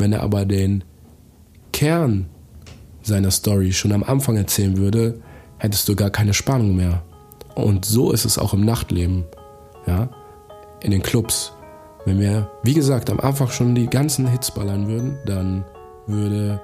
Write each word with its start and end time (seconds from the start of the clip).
Wenn 0.00 0.12
er 0.12 0.22
aber 0.22 0.46
den 0.46 0.82
Kern 1.72 2.26
seiner 3.02 3.30
Story 3.30 3.72
schon 3.72 3.92
am 3.92 4.02
Anfang 4.02 4.36
erzählen 4.36 4.76
würde, 4.76 5.20
hättest 5.58 5.88
du 5.88 5.94
gar 5.94 6.10
keine 6.10 6.34
Spannung 6.34 6.74
mehr. 6.74 7.02
Und 7.54 7.84
so 7.84 8.10
ist 8.10 8.24
es 8.24 8.38
auch 8.38 8.54
im 8.54 8.64
Nachtleben, 8.64 9.24
ja, 9.86 10.08
in 10.82 10.90
den 10.90 11.02
Clubs. 11.02 11.52
Wenn 12.06 12.18
wir, 12.18 12.50
wie 12.62 12.72
gesagt, 12.72 13.10
am 13.10 13.20
Anfang 13.20 13.48
schon 13.48 13.74
die 13.74 13.88
ganzen 13.88 14.26
Hits 14.26 14.50
ballern 14.50 14.88
würden, 14.88 15.18
dann 15.26 15.64
würde 16.06 16.60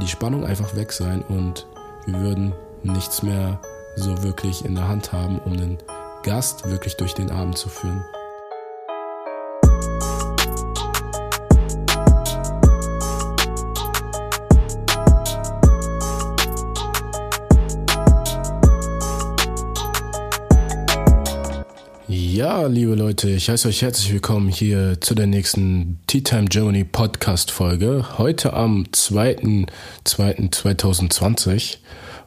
die 0.00 0.08
Spannung 0.08 0.46
einfach 0.46 0.74
weg 0.74 0.92
sein 0.92 1.22
und 1.22 1.66
wir 2.06 2.18
würden 2.20 2.54
nichts 2.82 3.22
mehr 3.22 3.60
so 3.96 4.22
wirklich 4.22 4.64
in 4.64 4.74
der 4.74 4.88
Hand 4.88 5.12
haben, 5.12 5.38
um 5.40 5.56
den 5.56 5.78
Gast 6.22 6.68
wirklich 6.68 6.96
durch 6.96 7.12
den 7.12 7.30
Abend 7.30 7.58
zu 7.58 7.68
führen. 7.68 8.02
Liebe 22.68 22.94
Leute, 22.94 23.28
ich 23.28 23.50
heiße 23.50 23.68
euch 23.68 23.82
herzlich 23.82 24.10
willkommen 24.12 24.48
hier 24.48 24.98
zu 25.00 25.14
der 25.14 25.26
nächsten 25.26 25.98
Tea 26.06 26.22
Time 26.22 26.46
Germany 26.46 26.84
Podcast 26.84 27.50
Folge. 27.50 28.06
Heute 28.16 28.54
am 28.54 28.84
2.2.2020. 28.84 31.76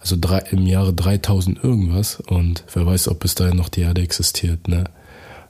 also 0.00 0.16
drei, 0.18 0.38
im 0.50 0.66
Jahre 0.66 0.92
3000 0.92 1.62
irgendwas. 1.62 2.20
Und 2.20 2.64
wer 2.72 2.86
weiß, 2.86 3.08
ob 3.08 3.20
bis 3.20 3.34
dahin 3.34 3.56
noch 3.56 3.68
die 3.68 3.82
Erde 3.82 4.02
existiert. 4.02 4.68
Ne? 4.68 4.84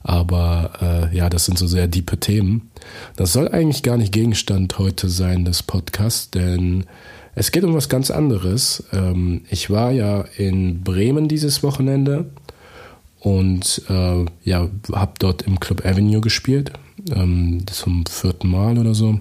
Aber 0.03 0.71
äh, 0.81 1.17
ja, 1.17 1.29
das 1.29 1.45
sind 1.45 1.59
so 1.59 1.67
sehr 1.67 1.89
diepe 1.89 2.19
Themen. 2.19 2.71
Das 3.17 3.33
soll 3.33 3.49
eigentlich 3.49 3.83
gar 3.83 3.97
nicht 3.97 4.13
Gegenstand 4.13 4.79
heute 4.79 5.09
sein 5.09 5.45
des 5.45 5.63
Podcasts, 5.63 6.31
denn 6.31 6.85
es 7.35 7.51
geht 7.51 7.65
um 7.65 7.75
was 7.75 7.89
ganz 7.89 8.11
anderes. 8.11 8.85
Ähm, 8.93 9.43
ich 9.51 9.69
war 9.69 9.91
ja 9.91 10.23
in 10.37 10.83
Bremen 10.83 11.29
dieses 11.29 11.63
Wochenende 11.63 12.31
und 13.21 13.83
äh, 13.89 14.25
ja, 14.45 14.69
habe 14.93 15.13
dort 15.19 15.43
im 15.43 15.61
Club 15.61 15.85
Avenue 15.85 16.21
gespielt 16.21 16.73
ähm, 17.15 17.67
zum 17.67 18.05
vierten 18.07 18.51
Mal 18.51 18.79
oder 18.79 18.95
so. 18.95 19.21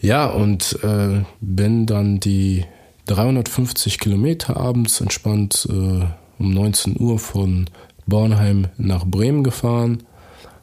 Ja, 0.00 0.26
und 0.26 0.78
äh, 0.82 1.22
bin 1.40 1.86
dann 1.86 2.20
die 2.20 2.64
350 3.06 3.98
Kilometer 3.98 4.56
abends 4.56 5.00
entspannt 5.00 5.66
äh, 5.70 6.04
um 6.38 6.50
19 6.50 7.00
Uhr 7.00 7.18
von 7.18 7.66
Bornheim 8.06 8.68
nach 8.76 9.04
Bremen 9.04 9.42
gefahren, 9.42 10.02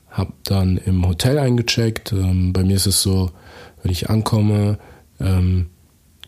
habe 0.09 0.33
dann 0.43 0.77
im 0.77 1.05
Hotel 1.07 1.39
eingecheckt. 1.39 2.11
Ähm, 2.11 2.53
bei 2.53 2.63
mir 2.63 2.75
ist 2.75 2.87
es 2.87 3.01
so, 3.01 3.31
wenn 3.81 3.91
ich 3.91 4.09
ankomme, 4.09 4.77
ähm, 5.19 5.67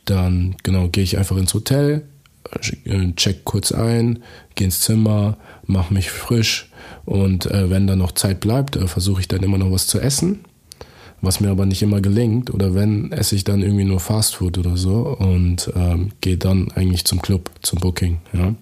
dann 0.05 0.55
genau 0.63 0.87
gehe 0.87 1.03
ich 1.03 1.17
einfach 1.17 1.37
ins 1.37 1.53
Hotel, 1.53 2.07
äh, 2.85 3.13
check 3.15 3.45
kurz 3.45 3.71
ein, 3.71 4.23
gehe 4.55 4.65
ins 4.65 4.81
Zimmer, 4.81 5.37
mache 5.65 5.93
mich 5.93 6.09
frisch, 6.11 6.69
und 7.05 7.45
äh, 7.45 7.69
wenn 7.69 7.87
dann 7.87 7.99
noch 7.99 8.13
Zeit 8.13 8.39
bleibt, 8.39 8.75
äh, 8.75 8.87
versuche 8.87 9.21
ich 9.21 9.27
dann 9.27 9.43
immer 9.43 9.57
noch 9.57 9.71
was 9.71 9.87
zu 9.87 9.99
essen, 9.99 10.39
was 11.21 11.39
mir 11.39 11.49
aber 11.49 11.65
nicht 11.65 11.81
immer 11.81 12.01
gelingt. 12.01 12.53
Oder 12.53 12.73
wenn, 12.73 13.11
esse 13.11 13.35
ich 13.35 13.43
dann 13.43 13.61
irgendwie 13.61 13.83
nur 13.85 13.99
Fastfood 13.99 14.57
oder 14.57 14.75
so 14.75 15.15
und 15.17 15.71
ähm, 15.75 16.11
gehe 16.21 16.37
dann 16.37 16.71
eigentlich 16.73 17.05
zum 17.05 17.21
Club, 17.21 17.51
zum 17.61 17.79
Booking. 17.79 18.19
Ja? 18.33 18.55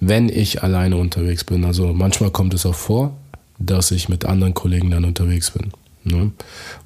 Wenn 0.00 0.28
ich 0.28 0.62
alleine 0.62 0.96
unterwegs 0.96 1.44
bin. 1.44 1.64
Also 1.64 1.92
manchmal 1.92 2.30
kommt 2.30 2.54
es 2.54 2.66
auch 2.66 2.74
vor, 2.74 3.16
dass 3.58 3.90
ich 3.90 4.08
mit 4.08 4.24
anderen 4.24 4.54
Kollegen 4.54 4.90
dann 4.90 5.04
unterwegs 5.04 5.50
bin. 5.52 5.72
Ne? 6.04 6.32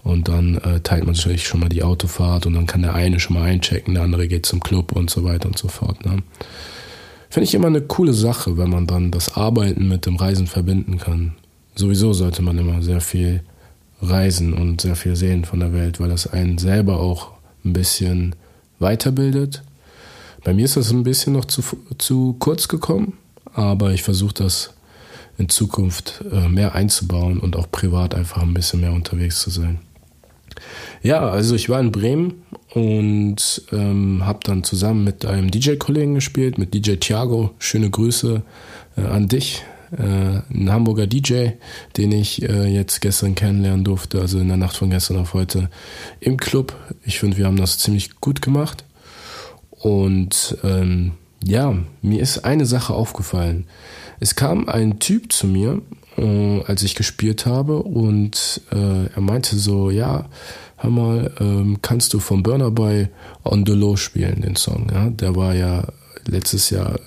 Und 0.05 0.29
dann 0.29 0.59
äh, 0.59 0.81
teilt 0.81 1.07
man 1.07 1.15
sich 1.15 1.47
schon 1.47 1.61
mal 1.61 1.69
die 1.71 1.83
Autofahrt 1.83 2.47
und 2.47 2.55
dann 2.55 2.67
kann 2.67 2.83
der 2.83 2.95
eine 2.95 3.19
schon 3.19 3.35
mal 3.35 3.45
einchecken, 3.45 3.95
der 3.95 4.03
andere 4.03 4.29
geht 4.29 4.45
zum 4.45 4.61
Club 4.61 4.93
und 4.93 5.09
so 5.09 5.25
weiter 5.25 5.49
und 5.49 5.59
so 5.59 5.69
fort. 5.69 6.05
Ne? 6.05 6.23
Finde 7.37 7.49
ich 7.49 7.55
immer 7.55 7.67
eine 7.67 7.83
coole 7.83 8.15
Sache, 8.15 8.57
wenn 8.57 8.71
man 8.71 8.87
dann 8.87 9.11
das 9.11 9.37
Arbeiten 9.37 9.89
mit 9.89 10.07
dem 10.07 10.17
Reisen 10.17 10.47
verbinden 10.47 10.97
kann. 10.97 11.35
Sowieso 11.75 12.15
sollte 12.15 12.41
man 12.41 12.57
immer 12.57 12.81
sehr 12.81 13.03
viel 13.03 13.43
reisen 14.01 14.55
und 14.55 14.81
sehr 14.81 14.97
viel 14.97 15.17
sehen 15.17 15.45
von 15.45 15.61
der 15.61 15.75
Welt, 15.75 16.01
weil 16.01 16.09
das 16.09 16.27
einen 16.27 16.57
selber 16.57 16.99
auch 16.99 17.33
ein 17.63 17.75
bisschen 17.75 18.35
weiterbildet. 18.79 19.63
Bei 20.45 20.55
mir 20.55 20.65
ist 20.65 20.79
das 20.79 20.91
ein 20.91 21.03
bisschen 21.03 21.35
noch 21.35 21.45
zu, 21.45 21.63
zu 21.99 22.37
kurz 22.39 22.69
gekommen, 22.69 23.19
aber 23.53 23.93
ich 23.93 24.03
versuche 24.03 24.33
das 24.33 24.73
in 25.37 25.51
Zukunft 25.51 26.25
äh, 26.33 26.49
mehr 26.49 26.75
einzubauen 26.75 27.39
und 27.39 27.55
auch 27.55 27.71
privat 27.71 28.15
einfach 28.15 28.41
ein 28.41 28.55
bisschen 28.55 28.81
mehr 28.81 28.95
unterwegs 28.95 29.43
zu 29.43 29.51
sein. 29.51 29.81
Ja, 31.03 31.29
also 31.29 31.55
ich 31.55 31.69
war 31.69 31.81
in 31.81 31.93
Bremen 31.93 32.45
und 32.77 33.63
ähm, 33.73 34.27
habe 34.27 34.41
dann 34.43 34.63
zusammen 34.63 35.03
mit 35.03 35.25
einem 35.25 35.51
DJ-Kollegen 35.51 36.15
gespielt, 36.15 36.59
mit 36.59 36.75
DJ 36.75 36.97
Thiago. 36.97 37.53
Schöne 37.59 37.89
Grüße 37.89 38.43
äh, 38.99 39.01
an 39.01 39.29
dich, 39.29 39.63
äh, 39.93 40.03
ein 40.55 40.71
Hamburger 40.71 41.07
DJ, 41.07 41.53
den 41.97 42.13
ich 42.13 42.43
äh, 42.43 42.67
jetzt 42.67 43.01
gestern 43.01 43.35
kennenlernen 43.35 43.83
durfte, 43.83 44.21
also 44.21 44.39
in 44.39 44.49
der 44.49 44.59
Nacht 44.59 44.77
von 44.77 44.91
gestern 44.91 45.17
auf 45.17 45.33
heute 45.33 45.71
im 46.21 46.37
Club. 46.37 46.77
Ich 47.03 47.19
finde, 47.19 47.39
wir 47.39 47.47
haben 47.47 47.57
das 47.57 47.79
ziemlich 47.79 48.21
gut 48.21 48.43
gemacht. 48.43 48.85
Und 49.71 50.59
ähm, 50.63 51.13
ja, 51.43 51.79
mir 52.03 52.21
ist 52.21 52.45
eine 52.45 52.67
Sache 52.67 52.93
aufgefallen. 52.93 53.65
Es 54.21 54.35
kam 54.35 54.69
ein 54.69 54.99
Typ 54.99 55.33
zu 55.33 55.47
mir, 55.47 55.81
äh, 56.19 56.63
als 56.65 56.83
ich 56.83 56.95
gespielt 56.95 57.47
habe, 57.47 57.83
und 57.83 58.61
äh, 58.71 59.07
er 59.07 59.21
meinte 59.23 59.57
so, 59.57 59.91
ja, 59.91 60.27
hör 60.77 60.91
mal, 60.91 61.33
ähm, 61.41 61.79
kannst 61.83 62.13
du 62.15 62.19
vom 62.19 62.43
Burner 62.43 62.71
Boy 62.71 63.09
On 63.45 63.65
The 63.65 63.73
Low 63.73 63.97
spielen, 63.97 64.43
den 64.43 64.57
Song. 64.57 64.91
Ja? 64.93 65.11
Der 65.11 65.35
war 65.37 65.55
ja 65.55 65.85
letztes 66.27 66.71
Jahr 66.71 66.99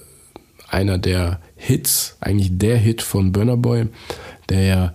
einer 0.70 0.98
der 0.98 1.40
Hits, 1.56 2.18
eigentlich 2.22 2.58
der 2.58 2.78
Hit 2.78 3.02
von 3.02 3.32
Burner 3.32 3.58
Boy, 3.58 3.88
der 4.50 4.62
ja 4.62 4.94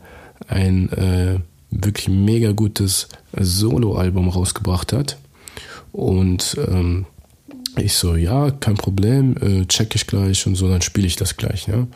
ein 0.49 0.91
äh, 0.93 1.39
wirklich 1.71 2.09
mega 2.09 2.53
gutes 2.53 3.09
Solo-Album 3.39 4.29
rausgebracht 4.29 4.93
hat. 4.93 5.19
Und 5.93 6.57
ähm, 6.69 7.07
ich 7.77 7.95
so, 7.95 8.17
ja, 8.17 8.51
kein 8.51 8.77
Problem, 8.77 9.37
äh, 9.41 9.67
check 9.67 9.95
ich 9.95 10.07
gleich 10.07 10.47
und 10.47 10.55
so, 10.55 10.69
dann 10.69 10.83
spiele 10.83 11.07
ich 11.07 11.17
das 11.17 11.37
gleich. 11.37 11.67
Ja? 11.67 11.87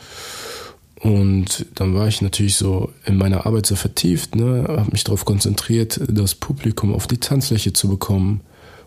Und 1.01 1.67
dann 1.77 1.95
war 1.95 2.09
ich 2.09 2.23
natürlich 2.23 2.57
so 2.57 2.93
in 3.05 3.17
meiner 3.17 3.47
Arbeit 3.47 3.67
sehr 3.67 3.77
vertieft, 3.77 4.35
ne, 4.35 4.65
habe 4.69 4.91
mich 4.91 5.05
darauf 5.05 5.25
konzentriert, 5.25 6.01
das 6.09 6.35
Publikum 6.35 6.93
auf 6.93 7.07
die 7.07 7.19
Tanzfläche 7.19 7.73
zu 7.73 7.89
bekommen 7.89 8.41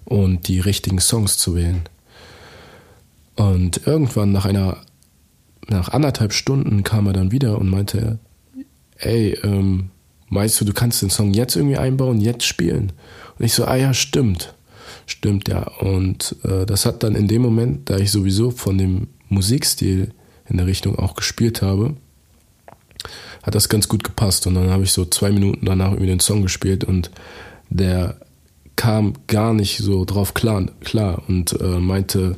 und 0.03 0.47
die 0.47 0.59
richtigen 0.59 0.99
Songs 0.99 1.37
zu 1.37 1.55
wählen. 1.55 1.83
Und 3.35 3.87
irgendwann 3.87 4.33
nach 4.33 4.45
einer, 4.45 4.77
nach 5.67 5.89
anderthalb 5.89 6.33
Stunden 6.33 6.83
kam 6.83 7.07
er 7.07 7.13
dann 7.13 7.31
wieder 7.31 7.57
und 7.57 7.69
meinte, 7.69 8.19
ey, 8.97 9.37
ähm, 9.43 9.89
meinst 10.27 10.59
du, 10.59 10.65
du 10.65 10.73
kannst 10.73 11.01
den 11.01 11.09
Song 11.09 11.33
jetzt 11.33 11.55
irgendwie 11.55 11.77
einbauen, 11.77 12.19
jetzt 12.19 12.43
spielen? 12.43 12.91
Und 13.39 13.45
ich 13.45 13.53
so, 13.53 13.65
ah 13.65 13.75
ja, 13.75 13.93
stimmt. 13.93 14.53
Stimmt, 15.05 15.47
ja. 15.47 15.63
Und 15.79 16.35
äh, 16.43 16.65
das 16.65 16.85
hat 16.85 17.03
dann 17.03 17.15
in 17.15 17.27
dem 17.27 17.41
Moment, 17.41 17.89
da 17.89 17.97
ich 17.97 18.11
sowieso 18.11 18.51
von 18.51 18.77
dem 18.77 19.07
Musikstil 19.29 20.13
in 20.51 20.57
der 20.57 20.67
Richtung 20.67 20.97
auch 20.97 21.15
gespielt 21.15 21.61
habe, 21.61 21.95
hat 23.43 23.55
das 23.55 23.69
ganz 23.69 23.87
gut 23.87 24.03
gepasst. 24.03 24.45
Und 24.47 24.55
dann 24.55 24.69
habe 24.69 24.83
ich 24.83 24.91
so 24.91 25.05
zwei 25.05 25.31
Minuten 25.31 25.65
danach 25.65 25.91
irgendwie 25.91 26.07
den 26.07 26.19
Song 26.19 26.41
gespielt 26.43 26.83
und 26.83 27.09
der 27.69 28.17
kam 28.75 29.13
gar 29.27 29.53
nicht 29.53 29.77
so 29.77 30.05
drauf 30.05 30.33
klar, 30.33 30.65
klar 30.81 31.23
und 31.27 31.59
äh, 31.59 31.79
meinte, 31.79 32.37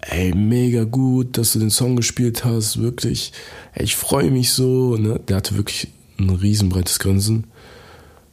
ey, 0.00 0.34
mega 0.34 0.84
gut, 0.84 1.36
dass 1.38 1.52
du 1.52 1.58
den 1.58 1.70
Song 1.70 1.96
gespielt 1.96 2.44
hast, 2.44 2.80
wirklich, 2.80 3.32
ey, 3.74 3.84
ich 3.84 3.96
freue 3.96 4.30
mich 4.30 4.52
so. 4.52 4.96
Ne? 4.96 5.20
Der 5.28 5.38
hatte 5.38 5.56
wirklich 5.56 5.88
ein 6.18 6.30
riesenbreites 6.30 6.98
Grinsen 6.98 7.46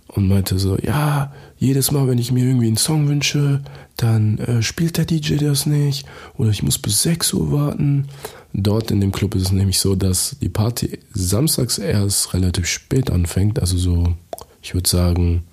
und 0.07 0.27
meinte 0.27 0.59
so, 0.59 0.77
ja, 0.77 1.33
jedes 1.57 1.91
Mal, 1.91 2.07
wenn 2.07 2.17
ich 2.17 2.31
mir 2.31 2.45
irgendwie 2.45 2.67
einen 2.67 2.77
Song 2.77 3.07
wünsche, 3.07 3.61
dann 3.97 4.37
äh, 4.39 4.61
spielt 4.61 4.97
der 4.97 5.05
DJ 5.05 5.35
das 5.35 5.65
nicht 5.65 6.05
oder 6.37 6.49
ich 6.49 6.63
muss 6.63 6.77
bis 6.77 7.03
6 7.03 7.33
Uhr 7.33 7.51
warten. 7.51 8.07
Dort 8.57 8.89
in 8.89 9.01
dem 9.01 9.11
Club 9.11 9.35
ist 9.35 9.43
es 9.43 9.51
nämlich 9.51 9.79
so, 9.79 9.95
dass 9.95 10.37
die 10.41 10.47
Party 10.47 10.99
samstags 11.13 11.77
erst 11.77 12.33
relativ 12.33 12.67
spät 12.67 13.11
anfängt, 13.11 13.59
also 13.59 13.77
so, 13.77 14.13
ich 14.61 14.73
würde 14.73 14.89
sagen, 14.89 15.43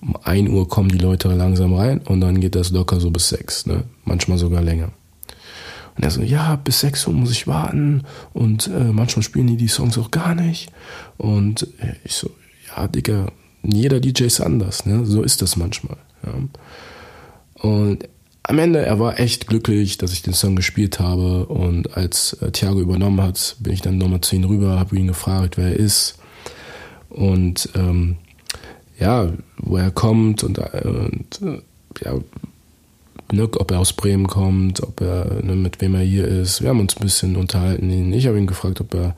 um 0.00 0.16
1 0.24 0.50
Uhr 0.50 0.68
kommen 0.68 0.88
die 0.88 0.98
Leute 0.98 1.28
langsam 1.28 1.74
rein 1.74 2.00
und 2.00 2.20
dann 2.20 2.40
geht 2.40 2.56
das 2.56 2.70
locker 2.70 2.98
so 2.98 3.12
bis 3.12 3.28
6, 3.28 3.66
ne? 3.66 3.84
manchmal 4.04 4.36
sogar 4.36 4.62
länger. 4.62 4.90
Und 5.96 6.04
er 6.04 6.10
so, 6.10 6.22
ja, 6.22 6.56
bis 6.56 6.80
6 6.80 7.06
Uhr 7.06 7.14
muss 7.14 7.30
ich 7.30 7.46
warten 7.46 8.02
und 8.32 8.66
äh, 8.66 8.90
manchmal 8.92 9.22
spielen 9.22 9.46
die 9.46 9.56
die 9.56 9.68
Songs 9.68 9.96
auch 9.96 10.10
gar 10.10 10.34
nicht. 10.34 10.72
Und 11.18 11.68
äh, 11.78 11.94
ich 12.02 12.14
so, 12.14 12.30
ja, 12.66 12.88
Digga, 12.88 13.30
jeder 13.62 14.00
DJ 14.00 14.24
ist 14.24 14.40
anders, 14.40 14.86
ne? 14.86 15.06
so 15.06 15.22
ist 15.22 15.40
das 15.40 15.56
manchmal. 15.56 15.98
Ja. 16.26 16.32
Und 17.62 18.08
am 18.48 18.58
Ende, 18.58 18.84
er 18.84 18.98
war 18.98 19.20
echt 19.20 19.46
glücklich, 19.46 19.98
dass 19.98 20.12
ich 20.12 20.22
den 20.22 20.32
Song 20.32 20.56
gespielt 20.56 20.98
habe. 20.98 21.46
Und 21.46 21.96
als 21.96 22.32
äh, 22.40 22.50
Thiago 22.50 22.80
übernommen 22.80 23.20
hat, 23.20 23.56
bin 23.60 23.74
ich 23.74 23.82
dann 23.82 23.98
nochmal 23.98 24.22
zu 24.22 24.36
ihm 24.36 24.44
rüber, 24.44 24.78
habe 24.78 24.96
ihn 24.96 25.06
gefragt, 25.06 25.58
wer 25.58 25.66
er 25.66 25.76
ist. 25.76 26.18
Und 27.10 27.68
ähm, 27.74 28.16
ja, 28.98 29.30
wo 29.58 29.76
er 29.76 29.90
kommt 29.90 30.42
und, 30.44 30.58
äh, 30.58 30.82
und 30.82 31.42
äh, 31.42 31.60
ja, 32.04 32.14
ne, 33.32 33.42
ob 33.42 33.70
er 33.70 33.80
aus 33.80 33.92
Bremen 33.92 34.26
kommt, 34.26 34.82
ob 34.82 35.02
er 35.02 35.42
ne, 35.42 35.54
mit 35.54 35.82
wem 35.82 35.94
er 35.94 36.00
hier 36.00 36.26
ist. 36.26 36.62
Wir 36.62 36.70
haben 36.70 36.80
uns 36.80 36.96
ein 36.96 37.02
bisschen 37.02 37.36
unterhalten. 37.36 38.14
Ich 38.14 38.26
habe 38.26 38.38
ihn 38.38 38.46
gefragt, 38.46 38.80
ob 38.80 38.94
er 38.94 39.14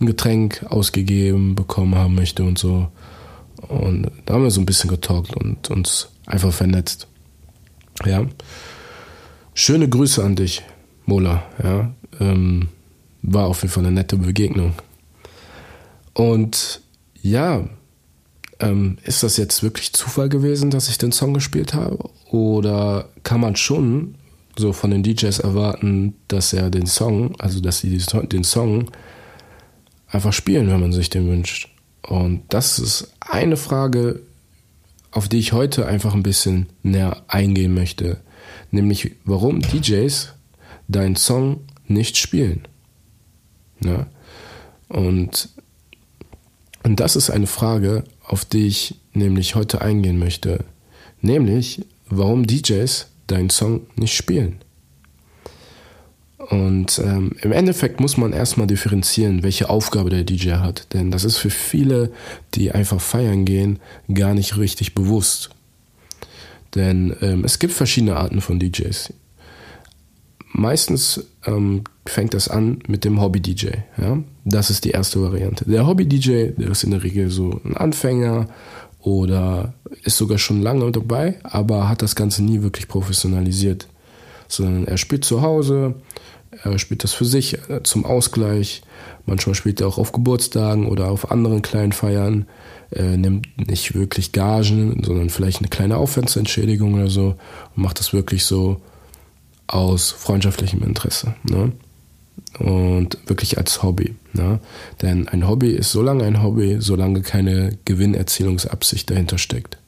ein 0.00 0.06
Getränk 0.06 0.66
ausgegeben 0.68 1.54
bekommen 1.54 1.94
haben 1.94 2.14
möchte 2.14 2.44
und 2.44 2.58
so. 2.58 2.88
Und 3.68 4.10
da 4.26 4.34
haben 4.34 4.42
wir 4.42 4.50
so 4.50 4.60
ein 4.60 4.66
bisschen 4.66 4.90
getalkt 4.90 5.34
und 5.34 5.70
uns 5.70 6.10
einfach 6.26 6.52
vernetzt. 6.52 7.08
Ja. 8.04 8.26
Schöne 9.54 9.88
Grüße 9.88 10.22
an 10.22 10.36
dich, 10.36 10.62
Mola. 11.06 11.42
Ja. 11.62 11.92
Ähm, 12.20 12.68
war 13.22 13.46
auf 13.46 13.62
jeden 13.62 13.72
Fall 13.72 13.84
eine 13.84 13.92
nette 13.94 14.16
Begegnung. 14.16 14.74
Und 16.14 16.80
ja, 17.22 17.64
ähm, 18.60 18.98
ist 19.04 19.22
das 19.22 19.36
jetzt 19.36 19.62
wirklich 19.62 19.92
Zufall 19.92 20.28
gewesen, 20.28 20.70
dass 20.70 20.88
ich 20.88 20.98
den 20.98 21.12
Song 21.12 21.34
gespielt 21.34 21.74
habe? 21.74 21.98
Oder 22.30 23.08
kann 23.22 23.40
man 23.40 23.56
schon 23.56 24.14
so 24.56 24.72
von 24.72 24.90
den 24.90 25.02
DJs 25.02 25.38
erwarten, 25.40 26.14
dass 26.28 26.52
er 26.52 26.70
den 26.70 26.86
Song, 26.86 27.34
also 27.38 27.60
dass 27.60 27.80
sie 27.80 27.98
den 27.98 28.44
Song 28.44 28.90
einfach 30.08 30.32
spielen, 30.32 30.68
wenn 30.68 30.80
man 30.80 30.92
sich 30.92 31.10
den 31.10 31.28
wünscht? 31.28 31.68
Und 32.02 32.42
das 32.48 32.78
ist 32.78 33.12
eine 33.20 33.56
Frage, 33.56 34.20
auf 35.16 35.30
die 35.30 35.38
ich 35.38 35.54
heute 35.54 35.86
einfach 35.86 36.12
ein 36.12 36.22
bisschen 36.22 36.66
näher 36.82 37.22
eingehen 37.26 37.72
möchte. 37.72 38.20
Nämlich, 38.70 39.12
warum 39.24 39.62
DJs 39.62 40.34
deinen 40.88 41.16
Song 41.16 41.60
nicht 41.86 42.18
spielen. 42.18 42.68
Ja? 43.82 44.08
Und, 44.88 45.48
und 46.82 47.00
das 47.00 47.16
ist 47.16 47.30
eine 47.30 47.46
Frage, 47.46 48.04
auf 48.24 48.44
die 48.44 48.66
ich 48.66 48.96
nämlich 49.14 49.54
heute 49.54 49.80
eingehen 49.80 50.18
möchte. 50.18 50.66
Nämlich, 51.22 51.86
warum 52.10 52.46
DJs 52.46 53.06
deinen 53.26 53.48
Song 53.48 53.86
nicht 53.96 54.14
spielen. 54.14 54.58
Und 56.50 57.00
ähm, 57.00 57.32
im 57.42 57.52
Endeffekt 57.52 58.00
muss 58.00 58.16
man 58.16 58.32
erstmal 58.32 58.66
differenzieren, 58.66 59.42
welche 59.42 59.68
Aufgabe 59.68 60.10
der 60.10 60.24
DJ 60.24 60.52
hat. 60.52 60.92
Denn 60.94 61.10
das 61.10 61.24
ist 61.24 61.38
für 61.38 61.50
viele, 61.50 62.12
die 62.54 62.72
einfach 62.72 63.00
feiern 63.00 63.44
gehen, 63.44 63.80
gar 64.12 64.34
nicht 64.34 64.56
richtig 64.56 64.94
bewusst. 64.94 65.50
Denn 66.74 67.16
ähm, 67.22 67.44
es 67.44 67.58
gibt 67.58 67.72
verschiedene 67.72 68.16
Arten 68.16 68.40
von 68.40 68.60
DJs. 68.60 69.12
Meistens 70.52 71.26
ähm, 71.44 71.84
fängt 72.06 72.34
das 72.34 72.48
an 72.48 72.78
mit 72.86 73.04
dem 73.04 73.20
Hobby-DJ. 73.20 73.68
Ja? 73.98 74.18
Das 74.44 74.70
ist 74.70 74.84
die 74.84 74.90
erste 74.90 75.20
Variante. 75.20 75.64
Der 75.64 75.86
Hobby-DJ, 75.86 76.52
der 76.56 76.70
ist 76.70 76.84
in 76.84 76.92
der 76.92 77.02
Regel 77.02 77.30
so 77.30 77.60
ein 77.64 77.76
Anfänger 77.76 78.48
oder 79.00 79.74
ist 80.02 80.16
sogar 80.16 80.38
schon 80.38 80.62
lange 80.62 80.90
dabei, 80.92 81.38
aber 81.42 81.88
hat 81.88 82.02
das 82.02 82.14
Ganze 82.14 82.44
nie 82.44 82.62
wirklich 82.62 82.88
professionalisiert. 82.88 83.88
Sondern 84.48 84.86
er 84.86 84.96
spielt 84.96 85.24
zu 85.24 85.42
Hause, 85.42 85.94
er 86.62 86.78
spielt 86.78 87.04
das 87.04 87.12
für 87.12 87.24
sich 87.24 87.58
äh, 87.68 87.82
zum 87.82 88.04
Ausgleich. 88.04 88.82
Manchmal 89.26 89.54
spielt 89.54 89.80
er 89.80 89.88
auch 89.88 89.98
auf 89.98 90.12
Geburtstagen 90.12 90.86
oder 90.86 91.10
auf 91.10 91.30
anderen 91.30 91.62
kleinen 91.62 91.92
Feiern. 91.92 92.46
Er 92.90 93.16
nimmt 93.16 93.68
nicht 93.68 93.94
wirklich 93.94 94.32
Gagen, 94.32 95.02
sondern 95.04 95.30
vielleicht 95.30 95.58
eine 95.58 95.68
kleine 95.68 95.96
Aufwandsentschädigung 95.96 96.94
oder 96.94 97.08
so 97.08 97.34
und 97.74 97.82
macht 97.82 97.98
das 97.98 98.12
wirklich 98.12 98.44
so 98.44 98.80
aus 99.66 100.12
freundschaftlichem 100.12 100.82
Interesse. 100.82 101.34
Ne? 101.42 101.72
Und 102.58 103.18
wirklich 103.26 103.58
als 103.58 103.82
Hobby. 103.82 104.14
Ne? 104.32 104.60
Denn 105.02 105.28
ein 105.28 105.48
Hobby 105.48 105.70
ist 105.70 105.90
so 105.90 106.02
lange 106.02 106.24
ein 106.24 106.42
Hobby, 106.42 106.76
solange 106.78 107.22
keine 107.22 107.76
Gewinnerzielungsabsicht 107.84 109.10
dahinter 109.10 109.38
steckt. 109.38 109.78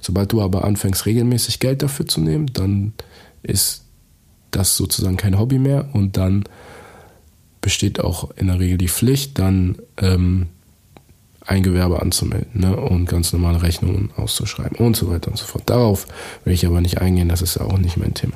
Sobald 0.00 0.32
du 0.32 0.40
aber 0.40 0.64
anfängst, 0.64 1.06
regelmäßig 1.06 1.60
Geld 1.60 1.82
dafür 1.82 2.06
zu 2.06 2.20
nehmen, 2.20 2.46
dann 2.52 2.94
ist 3.42 3.79
das 4.50 4.76
sozusagen 4.76 5.16
kein 5.16 5.38
Hobby 5.38 5.58
mehr 5.58 5.88
und 5.92 6.16
dann 6.16 6.44
besteht 7.60 8.00
auch 8.00 8.30
in 8.36 8.46
der 8.46 8.58
Regel 8.58 8.78
die 8.78 8.88
Pflicht, 8.88 9.38
dann 9.38 9.76
ähm, 9.98 10.46
ein 11.46 11.62
Gewerbe 11.62 12.00
anzumelden 12.00 12.60
ne, 12.60 12.76
und 12.76 13.06
ganz 13.06 13.32
normale 13.32 13.62
Rechnungen 13.62 14.10
auszuschreiben 14.16 14.76
und 14.78 14.96
so 14.96 15.10
weiter 15.10 15.30
und 15.30 15.36
so 15.36 15.44
fort. 15.44 15.64
Darauf 15.66 16.06
will 16.44 16.52
ich 16.52 16.66
aber 16.66 16.80
nicht 16.80 17.00
eingehen, 17.00 17.28
das 17.28 17.42
ist 17.42 17.58
auch 17.58 17.78
nicht 17.78 17.96
mein 17.96 18.14
Thema. 18.14 18.34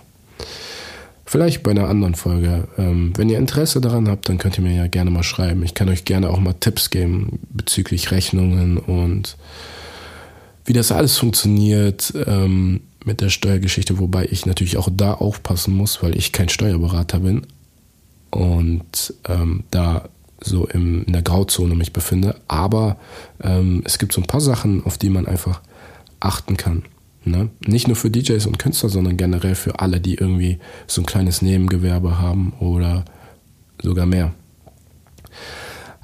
Vielleicht 1.26 1.62
bei 1.62 1.70
einer 1.70 1.88
anderen 1.88 2.14
Folge. 2.14 2.68
Ähm, 2.76 3.12
wenn 3.16 3.28
ihr 3.28 3.38
Interesse 3.38 3.80
daran 3.80 4.08
habt, 4.08 4.28
dann 4.28 4.38
könnt 4.38 4.58
ihr 4.58 4.64
mir 4.64 4.74
ja 4.74 4.86
gerne 4.86 5.10
mal 5.10 5.22
schreiben. 5.22 5.62
Ich 5.62 5.74
kann 5.74 5.88
euch 5.88 6.04
gerne 6.04 6.30
auch 6.30 6.38
mal 6.38 6.54
Tipps 6.54 6.90
geben 6.90 7.40
bezüglich 7.50 8.10
Rechnungen 8.10 8.78
und 8.78 9.36
wie 10.64 10.72
das 10.72 10.92
alles 10.92 11.18
funktioniert. 11.18 12.12
Ähm, 12.26 12.82
mit 13.04 13.20
der 13.20 13.28
Steuergeschichte, 13.28 13.98
wobei 13.98 14.26
ich 14.26 14.46
natürlich 14.46 14.76
auch 14.76 14.88
da 14.92 15.14
aufpassen 15.14 15.74
muss, 15.74 16.02
weil 16.02 16.16
ich 16.16 16.32
kein 16.32 16.48
Steuerberater 16.48 17.20
bin 17.20 17.46
und 18.30 19.14
ähm, 19.28 19.64
da 19.70 20.08
so 20.40 20.66
im, 20.66 21.04
in 21.04 21.12
der 21.12 21.22
Grauzone 21.22 21.74
mich 21.74 21.92
befinde. 21.92 22.36
Aber 22.48 22.96
ähm, 23.42 23.82
es 23.84 23.98
gibt 23.98 24.12
so 24.12 24.20
ein 24.20 24.26
paar 24.26 24.40
Sachen, 24.40 24.84
auf 24.84 24.98
die 24.98 25.10
man 25.10 25.26
einfach 25.26 25.60
achten 26.20 26.56
kann. 26.56 26.84
Ne? 27.24 27.48
Nicht 27.66 27.86
nur 27.86 27.96
für 27.96 28.10
DJs 28.10 28.46
und 28.46 28.58
Künstler, 28.58 28.88
sondern 28.88 29.16
generell 29.16 29.54
für 29.54 29.80
alle, 29.80 30.00
die 30.00 30.14
irgendwie 30.14 30.58
so 30.86 31.00
ein 31.00 31.06
kleines 31.06 31.42
Nebengewerbe 31.42 32.18
haben 32.18 32.52
oder 32.60 33.04
sogar 33.82 34.06
mehr. 34.06 34.34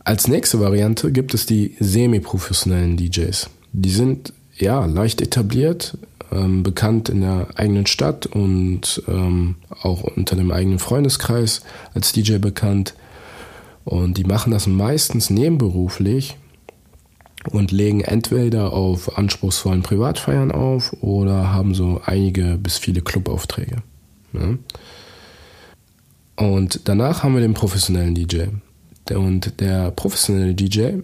Als 0.05 0.29
nächste 0.29 0.61
Variante 0.61 1.13
gibt 1.13 1.35
es 1.35 1.47
die 1.47 1.77
semi-professionellen 1.79 2.97
DJs. 2.97 3.51
Die 3.73 3.91
sind 3.91 4.33
ja 4.57 4.87
leicht 4.87 5.21
etabliert, 5.21 5.99
ähm, 6.33 6.63
bekannt 6.63 7.09
in 7.09 7.21
der 7.21 7.49
eigenen 7.57 7.87
Stadt 7.87 8.27
und 8.27 9.03
ähm, 9.09 9.57
auch 9.83 10.03
unter 10.03 10.37
dem 10.37 10.51
eigenen 10.51 10.79
Freundeskreis 10.79 11.63
als 11.95 12.13
DJ 12.13 12.39
bekannt. 12.39 12.95
Und 13.85 14.19
die 14.19 14.25
machen 14.25 14.53
das 14.53 14.67
meistens 14.67 15.31
nebenberuflich 15.31 16.37
und 17.51 17.73
legen 17.73 18.03
entweder 18.03 18.73
auf 18.73 19.17
anspruchsvollen 19.17 19.83
Privatfeiern 19.83 20.53
auf 20.53 20.93
oder 21.01 21.53
haben 21.53 21.75
so 21.75 22.01
einige 22.05 22.59
bis 22.59 22.79
viele 22.79 23.01
Clubaufträge. 23.01 23.83
Ja. 24.33 24.59
Und 26.37 26.89
danach 26.89 27.23
haben 27.23 27.35
wir 27.35 27.41
den 27.41 27.55
professionellen 27.55 28.15
DJ. 28.15 28.45
Und 29.11 29.61
der 29.61 29.91
professionelle 29.91 30.55
DJ 30.55 31.01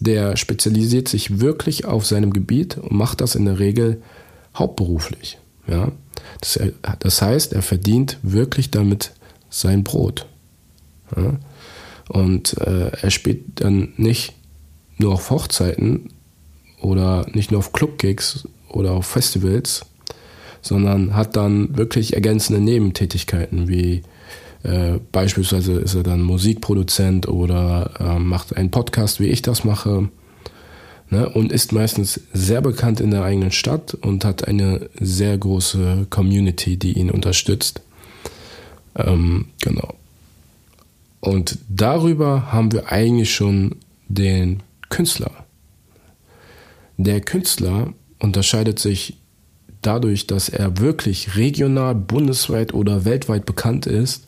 der 0.00 0.36
spezialisiert 0.36 1.08
sich 1.08 1.40
wirklich 1.40 1.84
auf 1.84 2.06
seinem 2.06 2.32
Gebiet 2.32 2.78
und 2.78 2.92
macht 2.92 3.20
das 3.20 3.34
in 3.34 3.44
der 3.44 3.58
Regel 3.58 4.02
hauptberuflich. 4.54 5.38
Ja? 5.66 5.92
Das, 6.40 6.58
das 7.00 7.22
heißt, 7.22 7.52
er 7.52 7.62
verdient 7.62 8.18
wirklich 8.22 8.70
damit 8.70 9.12
sein 9.50 9.84
Brot. 9.84 10.26
Ja? 11.16 11.38
Und 12.08 12.56
äh, 12.58 12.90
er 13.00 13.10
spielt 13.10 13.60
dann 13.60 13.92
nicht 13.96 14.34
nur 14.98 15.12
auf 15.14 15.30
Hochzeiten 15.30 16.10
oder 16.80 17.26
nicht 17.32 17.50
nur 17.50 17.58
auf 17.58 17.72
Clubgigs 17.72 18.46
oder 18.68 18.92
auf 18.92 19.06
Festivals, 19.06 19.84
sondern 20.62 21.14
hat 21.14 21.36
dann 21.36 21.76
wirklich 21.76 22.14
ergänzende 22.14 22.60
Nebentätigkeiten 22.60 23.68
wie 23.68 24.02
äh, 24.62 24.98
beispielsweise 25.12 25.74
ist 25.74 25.94
er 25.94 26.02
dann 26.02 26.22
Musikproduzent 26.22 27.28
oder 27.28 27.92
äh, 28.00 28.18
macht 28.18 28.56
einen 28.56 28.70
Podcast, 28.70 29.20
wie 29.20 29.28
ich 29.28 29.42
das 29.42 29.64
mache. 29.64 30.08
Ne, 31.10 31.26
und 31.26 31.52
ist 31.52 31.72
meistens 31.72 32.20
sehr 32.34 32.60
bekannt 32.60 33.00
in 33.00 33.10
der 33.10 33.24
eigenen 33.24 33.50
Stadt 33.50 33.94
und 33.94 34.26
hat 34.26 34.46
eine 34.46 34.90
sehr 35.00 35.38
große 35.38 36.06
Community, 36.10 36.76
die 36.76 36.98
ihn 36.98 37.10
unterstützt. 37.10 37.80
Ähm, 38.94 39.46
genau. 39.62 39.94
Und 41.20 41.58
darüber 41.70 42.52
haben 42.52 42.72
wir 42.72 42.92
eigentlich 42.92 43.34
schon 43.34 43.76
den 44.08 44.62
Künstler. 44.90 45.30
Der 46.98 47.22
Künstler 47.22 47.94
unterscheidet 48.18 48.78
sich 48.78 49.16
dadurch, 49.82 50.26
dass 50.26 50.48
er 50.50 50.78
wirklich 50.78 51.36
regional, 51.36 51.94
bundesweit 51.94 52.74
oder 52.74 53.04
weltweit 53.04 53.46
bekannt 53.46 53.86
ist, 53.86 54.27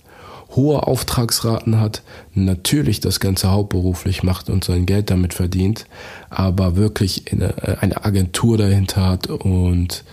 hohe 0.56 0.86
Auftragsraten 0.86 1.80
hat, 1.80 2.02
natürlich 2.34 3.00
das 3.00 3.20
Ganze 3.20 3.50
hauptberuflich 3.50 4.22
macht 4.22 4.50
und 4.50 4.64
sein 4.64 4.86
Geld 4.86 5.10
damit 5.10 5.34
verdient, 5.34 5.86
aber 6.28 6.76
wirklich 6.76 7.32
eine, 7.32 7.80
eine 7.80 8.04
Agentur 8.04 8.58
dahinter 8.58 9.06
hat 9.06 9.28
und 9.28 10.04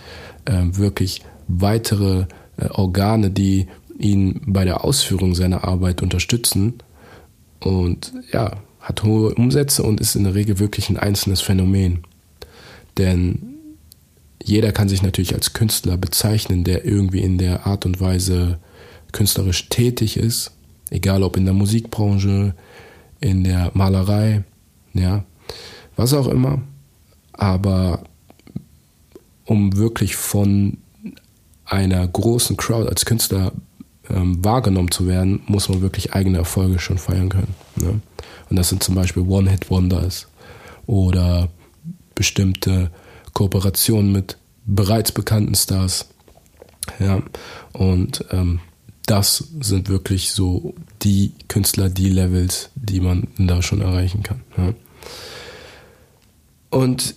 äh, 0.44 0.62
wirklich 0.72 1.22
weitere 1.48 2.26
äh, 2.56 2.68
Organe, 2.70 3.30
die 3.30 3.66
ihn 3.98 4.40
bei 4.46 4.64
der 4.64 4.84
Ausführung 4.84 5.34
seiner 5.34 5.64
Arbeit 5.64 6.02
unterstützen. 6.02 6.74
Und 7.60 8.12
ja, 8.32 8.52
hat 8.80 9.02
hohe 9.02 9.34
Umsätze 9.34 9.82
und 9.82 10.00
ist 10.00 10.14
in 10.14 10.24
der 10.24 10.34
Regel 10.34 10.58
wirklich 10.60 10.88
ein 10.88 10.98
einzelnes 10.98 11.40
Phänomen. 11.40 12.04
Denn 12.96 13.42
jeder 14.42 14.72
kann 14.72 14.88
sich 14.88 15.02
natürlich 15.02 15.34
als 15.34 15.52
Künstler 15.52 15.96
bezeichnen, 15.96 16.62
der 16.62 16.84
irgendwie 16.84 17.20
in 17.20 17.38
der 17.38 17.66
Art 17.66 17.84
und 17.86 18.00
Weise 18.00 18.58
künstlerisch 19.12 19.68
tätig 19.68 20.16
ist, 20.16 20.52
egal 20.90 21.22
ob 21.22 21.36
in 21.36 21.44
der 21.44 21.54
Musikbranche, 21.54 22.54
in 23.20 23.44
der 23.44 23.70
Malerei, 23.74 24.44
ja, 24.94 25.24
was 25.96 26.14
auch 26.14 26.28
immer. 26.28 26.62
Aber 27.32 28.02
um 29.44 29.76
wirklich 29.76 30.16
von 30.16 30.78
einer 31.64 32.06
großen 32.06 32.56
Crowd 32.56 32.88
als 32.88 33.04
Künstler 33.04 33.52
ähm, 34.10 34.42
wahrgenommen 34.44 34.90
zu 34.90 35.06
werden, 35.06 35.42
muss 35.46 35.68
man 35.68 35.80
wirklich 35.80 36.12
eigene 36.14 36.38
Erfolge 36.38 36.78
schon 36.78 36.98
feiern 36.98 37.28
können. 37.28 37.54
Ne? 37.76 38.00
Und 38.50 38.56
das 38.56 38.68
sind 38.68 38.82
zum 38.82 38.94
Beispiel 38.94 39.22
One-Hit-Wonders 39.22 40.28
oder 40.86 41.48
bestimmte 42.14 42.90
Kooperationen 43.32 44.12
mit 44.12 44.38
bereits 44.64 45.12
bekannten 45.12 45.54
Stars. 45.54 46.08
Ja, 46.98 47.22
und 47.72 48.24
ähm, 48.30 48.60
das 49.08 49.48
sind 49.60 49.88
wirklich 49.88 50.32
so 50.32 50.74
die 51.02 51.32
Künstler, 51.48 51.88
die 51.88 52.10
Levels, 52.10 52.70
die 52.74 53.00
man 53.00 53.26
da 53.38 53.62
schon 53.62 53.80
erreichen 53.80 54.22
kann. 54.22 54.42
Ja. 54.56 54.74
Und 56.70 57.14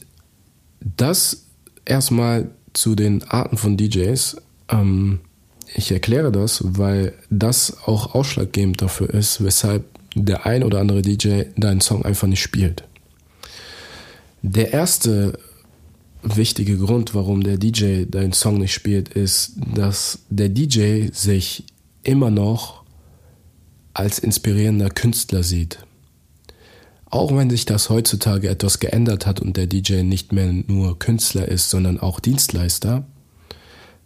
das 0.79 1.45
erstmal 1.85 2.49
zu 2.73 2.95
den 2.95 3.23
Arten 3.23 3.57
von 3.57 3.75
DJs. 3.75 4.37
Ähm, 4.69 5.19
ich 5.75 5.91
erkläre 5.91 6.31
das, 6.31 6.63
weil 6.65 7.13
das 7.29 7.85
auch 7.85 8.15
ausschlaggebend 8.15 8.81
dafür 8.81 9.09
ist, 9.13 9.43
weshalb 9.43 9.85
der 10.15 10.45
ein 10.45 10.63
oder 10.63 10.79
andere 10.79 11.01
DJ 11.01 11.43
deinen 11.57 11.81
Song 11.81 12.03
einfach 12.05 12.27
nicht 12.27 12.41
spielt. 12.41 12.83
Der 14.41 14.73
erste 14.73 15.37
wichtige 16.23 16.77
Grund, 16.77 17.15
warum 17.15 17.43
der 17.43 17.57
DJ 17.57 18.05
deinen 18.05 18.33
Song 18.33 18.57
nicht 18.57 18.73
spielt, 18.73 19.09
ist, 19.09 19.53
dass 19.73 20.19
der 20.29 20.49
DJ 20.49 21.07
sich 21.11 21.65
immer 22.03 22.29
noch 22.29 22.83
als 23.93 24.19
inspirierender 24.19 24.89
Künstler 24.89 25.43
sieht. 25.43 25.79
Auch 27.09 27.35
wenn 27.35 27.49
sich 27.49 27.65
das 27.65 27.89
heutzutage 27.89 28.47
etwas 28.49 28.79
geändert 28.79 29.25
hat 29.25 29.41
und 29.41 29.57
der 29.57 29.67
DJ 29.67 30.03
nicht 30.03 30.31
mehr 30.31 30.51
nur 30.51 30.97
Künstler 30.97 31.47
ist, 31.47 31.69
sondern 31.69 31.99
auch 31.99 32.21
Dienstleister, 32.21 33.05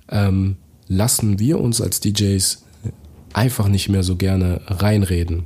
ähm, 0.10 0.58
lassen 0.88 1.40
wir 1.40 1.60
uns 1.60 1.82
als 1.82 2.00
DJs 2.00 2.64
einfach 3.34 3.68
nicht 3.68 3.90
mehr 3.90 4.02
so 4.02 4.16
gerne 4.16 4.62
reinreden. 4.66 5.44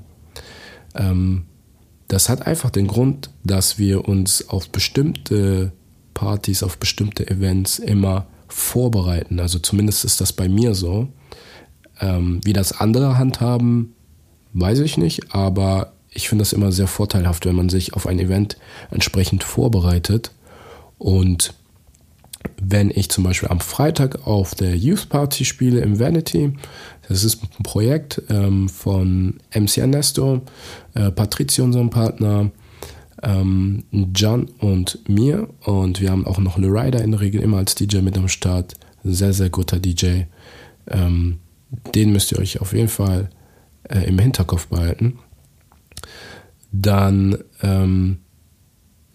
Ähm, 0.96 1.46
das 2.08 2.30
hat 2.30 2.48
einfach 2.48 2.70
den 2.70 2.88
Grund, 2.88 3.30
dass 3.44 3.78
wir 3.78 4.08
uns 4.08 4.48
auf 4.50 4.70
bestimmte 4.70 5.72
Partys, 6.14 6.64
auf 6.64 6.78
bestimmte 6.78 7.30
Events 7.30 7.78
immer 7.78 8.28
vorbereiten. 8.48 9.40
Also 9.40 9.60
zumindest 9.60 10.06
ist 10.06 10.22
das 10.22 10.34
bei 10.34 10.50
mir 10.50 10.74
so. 10.74 11.10
Ähm, 12.00 12.40
wie 12.44 12.54
das 12.54 12.80
andere 12.80 13.18
handhaben, 13.18 13.94
weiß 14.54 14.80
ich 14.80 14.98
nicht, 14.98 15.34
aber 15.34 15.94
ich 16.10 16.30
finde 16.30 16.44
das 16.44 16.54
immer 16.54 16.72
sehr 16.72 16.88
vorteilhaft, 16.88 17.46
wenn 17.46 17.56
man 17.56 17.70
sich 17.70 17.94
auf 17.94 18.08
ein 18.08 18.20
Event 18.20 18.58
entsprechend 18.92 19.44
vorbereitet 19.44 20.32
und 20.98 21.54
wenn 22.62 22.90
ich 22.90 23.10
zum 23.10 23.24
Beispiel 23.24 23.50
am 23.50 23.60
Freitag 23.60 24.28
auf 24.28 24.56
der 24.56 24.76
Youth 24.76 25.10
Party 25.10 25.46
spiele 25.46 25.82
im 25.82 26.00
Vanity, 26.00 26.54
das 27.08 27.24
ist 27.24 27.42
ein 27.44 27.64
Projekt 27.64 28.22
ähm, 28.30 28.70
von 28.70 29.40
MC 29.54 29.78
Ernesto, 29.78 30.42
äh, 30.94 31.12
Patrizio, 31.12 31.64
unserem 31.64 31.90
Partner, 31.90 32.52
ähm, 33.24 33.84
John 34.14 34.50
und 34.60 35.00
mir. 35.08 35.50
Und 35.64 36.02
wir 36.02 36.12
haben 36.12 36.26
auch 36.28 36.38
noch 36.38 36.58
eine 36.58 36.68
Rider 36.68 37.04
in 37.04 37.12
der 37.12 37.22
Regel 37.22 37.42
immer 37.42 37.58
als 37.58 37.76
DJ 37.76 37.98
mit 38.00 38.18
am 38.18 38.28
Start. 38.28 38.76
Sehr, 39.04 39.34
sehr 39.34 39.50
guter 39.50 39.80
DJ. 39.80 40.24
Ähm, 40.88 41.40
den 41.94 42.12
müsst 42.12 42.32
ihr 42.32 42.40
euch 42.40 42.62
auf 42.62 42.74
jeden 42.74 42.90
Fall 42.90 43.30
äh, 43.84 44.00
im 44.08 44.20
Hinterkopf 44.20 44.68
behalten. 44.68 45.20
Dann 46.72 47.38
ähm, 47.62 48.20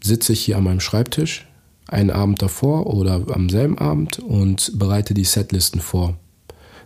sitze 0.02 0.32
ich 0.32 0.44
hier 0.44 0.58
an 0.58 0.64
meinem 0.64 0.80
Schreibtisch 0.80 1.46
einen 1.88 2.10
Abend 2.10 2.42
davor 2.42 2.86
oder 2.86 3.24
am 3.32 3.48
selben 3.48 3.78
Abend 3.78 4.18
und 4.18 4.78
bereite 4.78 5.14
die 5.14 5.24
Setlisten 5.24 5.80
vor. 5.80 6.16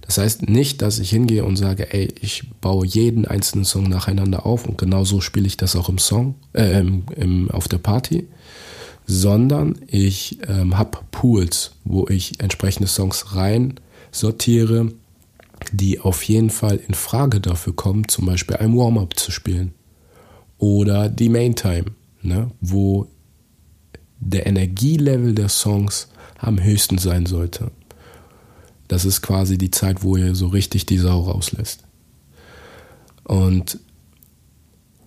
Das 0.02 0.18
heißt 0.18 0.48
nicht, 0.48 0.80
dass 0.80 0.98
ich 0.98 1.10
hingehe 1.10 1.44
und 1.44 1.56
sage, 1.56 1.92
ey, 1.92 2.08
ich 2.20 2.50
baue 2.60 2.86
jeden 2.86 3.26
einzelnen 3.26 3.66
Song 3.66 3.84
nacheinander 3.84 4.46
auf 4.46 4.66
und 4.66 4.78
genau 4.78 5.04
so 5.04 5.20
spiele 5.20 5.46
ich 5.46 5.58
das 5.58 5.76
auch 5.76 5.90
im 5.90 5.98
Song, 5.98 6.34
äh, 6.54 6.80
im, 6.80 7.04
im, 7.14 7.50
auf 7.50 7.68
der 7.68 7.78
Party, 7.78 8.26
sondern 9.06 9.78
ich 9.86 10.38
ähm, 10.48 10.78
habe 10.78 10.98
Pools, 11.10 11.72
wo 11.84 12.08
ich 12.08 12.40
entsprechende 12.40 12.88
Songs 12.88 13.34
rein 13.36 13.74
sortiere, 14.10 14.92
die 15.72 16.00
auf 16.00 16.22
jeden 16.22 16.50
Fall 16.50 16.76
in 16.76 16.94
Frage 16.94 17.40
dafür 17.40 17.74
kommen, 17.74 18.08
zum 18.08 18.26
Beispiel 18.26 18.56
ein 18.56 18.76
Warm-up 18.76 19.18
zu 19.18 19.30
spielen 19.30 19.74
oder 20.58 21.08
die 21.08 21.28
Main 21.28 21.54
Time, 21.54 21.86
ne, 22.22 22.50
wo 22.60 23.06
der 24.20 24.46
Energielevel 24.46 25.34
der 25.34 25.48
Songs 25.48 26.08
am 26.38 26.62
höchsten 26.62 26.98
sein 26.98 27.26
sollte. 27.26 27.70
Das 28.88 29.04
ist 29.04 29.22
quasi 29.22 29.58
die 29.58 29.70
Zeit, 29.70 30.02
wo 30.02 30.16
ihr 30.16 30.34
so 30.34 30.48
richtig 30.48 30.86
die 30.86 30.98
Sau 30.98 31.20
rauslässt. 31.20 31.84
Und 33.24 33.78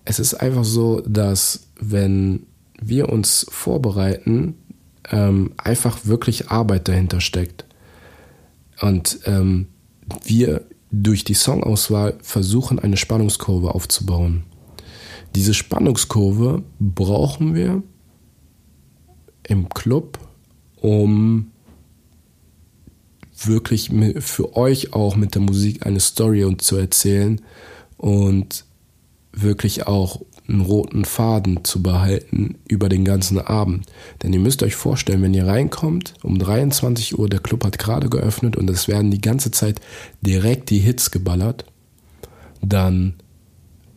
es 0.04 0.18
ist 0.18 0.34
einfach 0.34 0.64
so, 0.64 1.00
dass 1.00 1.68
wenn 1.80 2.46
wir 2.80 3.08
uns 3.08 3.46
vorbereiten, 3.50 4.54
ähm, 5.10 5.52
einfach 5.56 6.06
wirklich 6.06 6.50
Arbeit 6.50 6.88
dahinter 6.88 7.20
steckt. 7.20 7.64
Und 8.80 9.20
ähm, 9.26 9.68
wir 10.24 10.64
durch 10.90 11.24
die 11.24 11.34
Songauswahl 11.34 12.18
versuchen, 12.22 12.78
eine 12.78 12.96
Spannungskurve 12.96 13.74
aufzubauen. 13.74 14.44
Diese 15.34 15.54
Spannungskurve 15.54 16.62
brauchen 16.78 17.54
wir, 17.54 17.82
im 19.44 19.68
Club, 19.68 20.18
um 20.76 21.50
wirklich 23.44 23.90
für 24.18 24.56
euch 24.56 24.92
auch 24.92 25.16
mit 25.16 25.34
der 25.34 25.42
Musik 25.42 25.84
eine 25.84 26.00
Story 26.00 26.56
zu 26.58 26.76
erzählen 26.76 27.40
und 27.96 28.64
wirklich 29.32 29.86
auch 29.86 30.20
einen 30.48 30.60
roten 30.60 31.04
Faden 31.04 31.64
zu 31.64 31.82
behalten 31.82 32.56
über 32.68 32.88
den 32.88 33.04
ganzen 33.04 33.38
Abend. 33.38 33.86
Denn 34.22 34.32
ihr 34.32 34.40
müsst 34.40 34.62
euch 34.62 34.74
vorstellen, 34.74 35.22
wenn 35.22 35.34
ihr 35.34 35.46
reinkommt, 35.46 36.14
um 36.22 36.38
23 36.38 37.18
Uhr, 37.18 37.28
der 37.28 37.40
Club 37.40 37.64
hat 37.64 37.78
gerade 37.78 38.08
geöffnet 38.08 38.56
und 38.56 38.68
es 38.68 38.88
werden 38.88 39.10
die 39.10 39.20
ganze 39.20 39.50
Zeit 39.50 39.80
direkt 40.20 40.70
die 40.70 40.78
Hits 40.78 41.10
geballert, 41.10 41.64
dann 42.60 43.14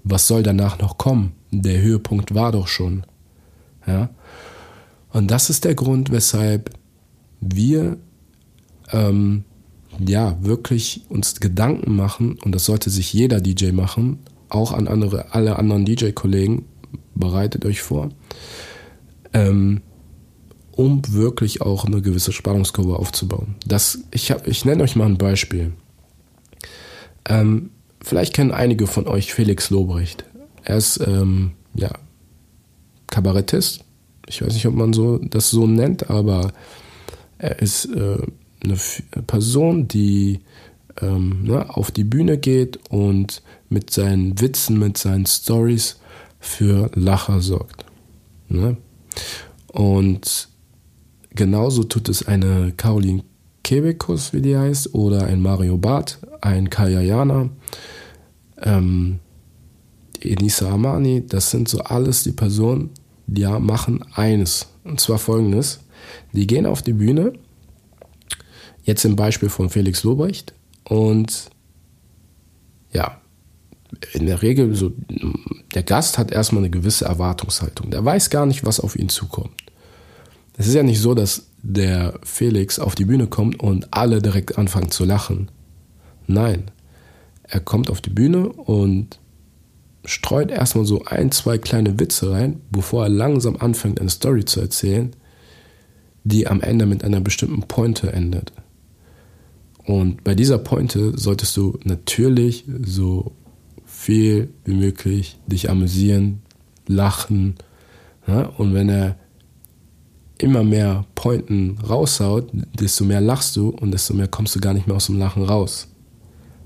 was 0.03 0.27
soll 0.27 0.43
danach 0.43 0.79
noch 0.79 0.97
kommen? 0.97 1.33
Der 1.51 1.81
Höhepunkt 1.81 2.35
war 2.35 2.51
doch 2.51 2.67
schon. 2.67 3.05
Ja? 3.87 4.09
Und 5.11 5.31
das 5.31 5.49
ist 5.49 5.65
der 5.65 5.75
Grund, 5.75 6.11
weshalb 6.11 6.69
wir 7.41 7.97
ähm, 8.91 9.43
ja 9.99 10.37
wirklich 10.41 11.01
uns 11.09 11.39
Gedanken 11.39 11.95
machen, 11.95 12.37
und 12.43 12.53
das 12.53 12.65
sollte 12.65 12.89
sich 12.89 13.13
jeder 13.13 13.41
DJ 13.41 13.71
machen, 13.71 14.19
auch 14.49 14.71
an 14.71 14.87
andere, 14.87 15.33
alle 15.33 15.57
anderen 15.57 15.85
DJ-Kollegen, 15.85 16.65
bereitet 17.15 17.65
euch 17.65 17.81
vor, 17.81 18.09
ähm, 19.33 19.81
um 20.71 21.01
wirklich 21.09 21.61
auch 21.61 21.85
eine 21.85 22.01
gewisse 22.01 22.31
Spannungskurve 22.31 22.97
aufzubauen. 22.97 23.55
Das, 23.65 23.99
ich, 24.11 24.33
ich 24.45 24.65
nenne 24.65 24.83
euch 24.83 24.95
mal 24.95 25.05
ein 25.05 25.17
Beispiel. 25.17 25.71
Ähm, 27.27 27.71
vielleicht 28.01 28.33
kennen 28.33 28.51
einige 28.51 28.87
von 28.87 29.07
euch 29.07 29.33
Felix 29.33 29.69
Lobrecht. 29.69 30.25
Er 30.63 30.77
ist 30.77 30.99
ähm, 31.05 31.51
ja, 31.73 31.91
Kabarettist, 33.07 33.83
ich 34.27 34.41
weiß 34.41 34.53
nicht, 34.53 34.67
ob 34.67 34.75
man 34.75 34.93
so 34.93 35.17
das 35.19 35.49
so 35.49 35.67
nennt, 35.67 36.09
aber 36.09 36.51
er 37.37 37.59
ist 37.59 37.85
äh, 37.85 38.17
eine 38.63 38.77
Person, 39.27 39.87
die 39.87 40.39
ähm, 41.01 41.43
ne, 41.43 41.69
auf 41.75 41.91
die 41.91 42.03
Bühne 42.03 42.37
geht 42.37 42.79
und 42.89 43.41
mit 43.75 43.89
seinen 43.89 44.39
Witzen, 44.39 44.79
mit 44.79 44.97
seinen 44.97 45.25
Stories 45.25 45.99
für 46.39 46.89
Lacher 46.95 47.41
sorgt. 47.41 47.83
Ne? 48.47 48.77
Und 49.67 50.47
genauso 51.31 51.83
tut 51.83 52.07
es 52.07 52.25
eine 52.25 52.71
Caroline 52.77 53.25
Kebekus, 53.63 54.31
wie 54.31 54.41
die 54.41 54.57
heißt, 54.57 54.95
oder 54.95 55.25
ein 55.25 55.41
Mario 55.41 55.77
Barth, 55.77 56.19
ein 56.39 56.69
Kayayana, 56.69 57.49
ähm, 58.61 59.19
Enisa 60.21 60.69
Amani, 60.71 61.25
das 61.27 61.51
sind 61.51 61.67
so 61.67 61.79
alles 61.79 62.23
die 62.23 62.31
Personen, 62.31 62.91
die 63.27 63.41
ja, 63.41 63.59
machen 63.59 64.05
eines. 64.13 64.67
Und 64.85 65.01
zwar 65.01 65.17
folgendes. 65.17 65.81
Die 66.31 66.47
gehen 66.47 66.65
auf 66.65 66.81
die 66.81 66.93
Bühne, 66.93 67.33
jetzt 68.83 69.03
im 69.03 69.17
Beispiel 69.17 69.49
von 69.49 69.69
Felix 69.69 70.03
Lobrecht, 70.03 70.53
und 70.87 71.49
ja, 72.93 73.19
in 74.13 74.25
der 74.25 74.41
Regel 74.41 74.75
so, 74.75 74.91
der 75.73 75.83
Gast 75.83 76.17
hat 76.17 76.31
erstmal 76.31 76.63
eine 76.63 76.69
gewisse 76.69 77.05
Erwartungshaltung. 77.05 77.91
Der 77.91 78.03
weiß 78.03 78.29
gar 78.29 78.45
nicht, 78.45 78.65
was 78.65 78.79
auf 78.79 78.95
ihn 78.95 79.09
zukommt. 79.09 79.63
Es 80.57 80.67
ist 80.67 80.73
ja 80.73 80.83
nicht 80.83 80.99
so, 80.99 81.13
dass 81.13 81.47
der 81.61 82.19
Felix 82.23 82.79
auf 82.79 82.95
die 82.95 83.05
Bühne 83.05 83.27
kommt 83.27 83.59
und 83.59 83.93
alle 83.93 84.21
direkt 84.21 84.57
anfangen 84.57 84.91
zu 84.91 85.03
lachen. 85.03 85.49
Nein, 86.27 86.71
er 87.43 87.59
kommt 87.59 87.89
auf 87.89 88.01
die 88.01 88.09
Bühne 88.09 88.49
und 88.49 89.19
streut 90.05 90.51
erstmal 90.51 90.85
so 90.85 91.03
ein, 91.05 91.31
zwei 91.31 91.57
kleine 91.57 91.99
Witze 91.99 92.31
rein, 92.31 92.61
bevor 92.71 93.03
er 93.03 93.09
langsam 93.09 93.57
anfängt, 93.57 93.99
eine 93.99 94.09
Story 94.09 94.45
zu 94.45 94.61
erzählen, 94.61 95.15
die 96.23 96.47
am 96.47 96.61
Ende 96.61 96.85
mit 96.85 97.03
einer 97.03 97.19
bestimmten 97.19 97.63
Pointe 97.63 98.13
endet. 98.13 98.51
Und 99.85 100.23
bei 100.23 100.33
dieser 100.33 100.57
Pointe 100.57 101.17
solltest 101.17 101.55
du 101.57 101.77
natürlich 101.83 102.65
so 102.83 103.33
viel 104.05 104.53
wie 104.65 104.75
möglich 104.75 105.39
dich 105.47 105.67
amüsieren, 105.67 106.43
lachen. 106.85 107.55
Ja? 108.27 108.43
Und 108.57 108.75
wenn 108.75 108.87
er 108.87 109.17
immer 110.37 110.63
mehr 110.63 111.05
Pointen 111.15 111.79
raushaut, 111.79 112.51
desto 112.79 113.03
mehr 113.03 113.19
lachst 113.19 113.55
du 113.55 113.69
und 113.69 113.91
desto 113.91 114.13
mehr 114.13 114.27
kommst 114.27 114.55
du 114.55 114.59
gar 114.59 114.75
nicht 114.75 114.85
mehr 114.85 114.95
aus 114.95 115.07
dem 115.07 115.17
Lachen 115.17 115.43
raus. 115.43 115.87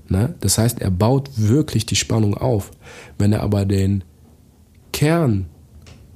Ne? 0.08 0.34
Das 0.40 0.58
heißt, 0.58 0.82
er 0.82 0.90
baut 0.90 1.30
wirklich 1.36 1.86
die 1.86 1.96
Spannung 1.96 2.36
auf. 2.36 2.72
Wenn 3.16 3.32
er 3.32 3.42
aber 3.42 3.64
den 3.64 4.04
Kern 4.92 5.46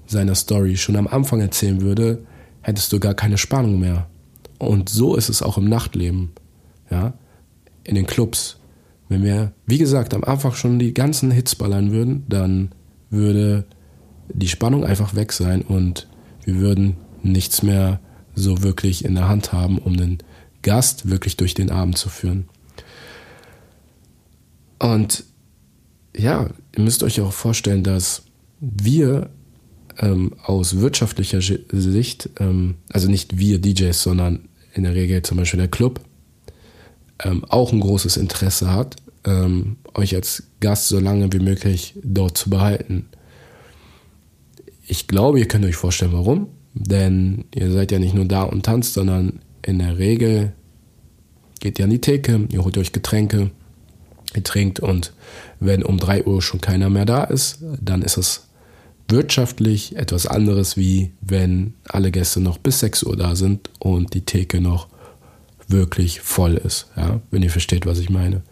seiner 0.06 0.34
Story 0.34 0.76
schon 0.76 0.96
am 0.96 1.06
Anfang 1.06 1.40
erzählen 1.40 1.80
würde, 1.80 2.26
hättest 2.60 2.92
du 2.92 3.00
gar 3.00 3.14
keine 3.14 3.38
Spannung 3.38 3.80
mehr. 3.80 4.10
Und 4.58 4.90
so 4.90 5.16
ist 5.16 5.30
es 5.30 5.42
auch 5.42 5.56
im 5.56 5.70
Nachtleben. 5.70 6.32
Ja? 6.90 7.14
In 7.84 7.94
den 7.94 8.06
Clubs. 8.06 8.58
Wenn 9.08 9.22
wir, 9.22 9.52
wie 9.66 9.78
gesagt, 9.78 10.14
am 10.14 10.24
Anfang 10.24 10.52
schon 10.52 10.78
die 10.78 10.94
ganzen 10.94 11.30
Hits 11.30 11.54
ballern 11.54 11.92
würden, 11.92 12.24
dann 12.28 12.70
würde 13.10 13.64
die 14.32 14.48
Spannung 14.48 14.84
einfach 14.84 15.14
weg 15.14 15.32
sein 15.32 15.62
und 15.62 16.08
wir 16.44 16.56
würden 16.56 16.96
nichts 17.22 17.62
mehr 17.62 18.00
so 18.34 18.62
wirklich 18.62 19.04
in 19.04 19.14
der 19.14 19.28
Hand 19.28 19.52
haben, 19.52 19.78
um 19.78 19.96
den 19.96 20.18
Gast 20.62 21.10
wirklich 21.10 21.36
durch 21.36 21.54
den 21.54 21.70
Abend 21.70 21.98
zu 21.98 22.08
führen. 22.08 22.48
Und 24.78 25.24
ja, 26.16 26.50
ihr 26.76 26.82
müsst 26.82 27.02
euch 27.02 27.20
auch 27.20 27.32
vorstellen, 27.32 27.82
dass 27.82 28.24
wir 28.60 29.30
ähm, 29.98 30.34
aus 30.42 30.80
wirtschaftlicher 30.80 31.40
Sicht, 31.40 32.30
ähm, 32.38 32.76
also 32.90 33.08
nicht 33.08 33.38
wir 33.38 33.60
DJs, 33.60 34.00
sondern 34.02 34.48
in 34.72 34.84
der 34.84 34.94
Regel 34.94 35.22
zum 35.22 35.38
Beispiel 35.38 35.58
der 35.58 35.68
Club, 35.68 36.00
ähm, 37.22 37.44
auch 37.48 37.72
ein 37.72 37.80
großes 37.80 38.16
Interesse 38.16 38.72
hat, 38.72 38.96
ähm, 39.24 39.76
euch 39.94 40.14
als 40.14 40.44
Gast 40.60 40.88
so 40.88 40.98
lange 40.98 41.32
wie 41.32 41.38
möglich 41.38 41.94
dort 42.02 42.36
zu 42.36 42.50
behalten. 42.50 43.06
Ich 44.86 45.06
glaube, 45.06 45.38
ihr 45.38 45.48
könnt 45.48 45.64
euch 45.64 45.76
vorstellen, 45.76 46.12
warum. 46.12 46.48
Denn 46.74 47.44
ihr 47.54 47.70
seid 47.70 47.92
ja 47.92 48.00
nicht 48.00 48.14
nur 48.14 48.24
da 48.24 48.42
und 48.42 48.66
tanzt, 48.66 48.94
sondern 48.94 49.40
in 49.62 49.78
der 49.78 49.96
Regel 49.96 50.52
geht 51.60 51.78
ihr 51.78 51.84
an 51.84 51.90
die 51.90 52.00
Theke, 52.00 52.48
ihr 52.50 52.64
holt 52.64 52.76
euch 52.76 52.92
Getränke, 52.92 53.52
ihr 54.34 54.42
trinkt 54.42 54.80
und 54.80 55.12
wenn 55.60 55.84
um 55.84 55.98
3 55.98 56.24
Uhr 56.24 56.42
schon 56.42 56.60
keiner 56.60 56.90
mehr 56.90 57.06
da 57.06 57.24
ist, 57.24 57.58
dann 57.80 58.02
ist 58.02 58.16
es 58.16 58.48
wirtschaftlich 59.08 59.96
etwas 59.96 60.26
anderes, 60.26 60.76
wie 60.76 61.12
wenn 61.20 61.74
alle 61.88 62.10
Gäste 62.10 62.40
noch 62.40 62.58
bis 62.58 62.80
6 62.80 63.04
Uhr 63.04 63.16
da 63.16 63.36
sind 63.36 63.70
und 63.78 64.14
die 64.14 64.22
Theke 64.22 64.60
noch 64.60 64.88
wirklich 65.74 66.20
voll 66.20 66.54
ist, 66.54 66.86
ja, 66.96 67.20
wenn 67.30 67.42
ihr 67.42 67.50
versteht, 67.50 67.84
was 67.84 67.98
ich 67.98 68.08
meine. 68.08 68.42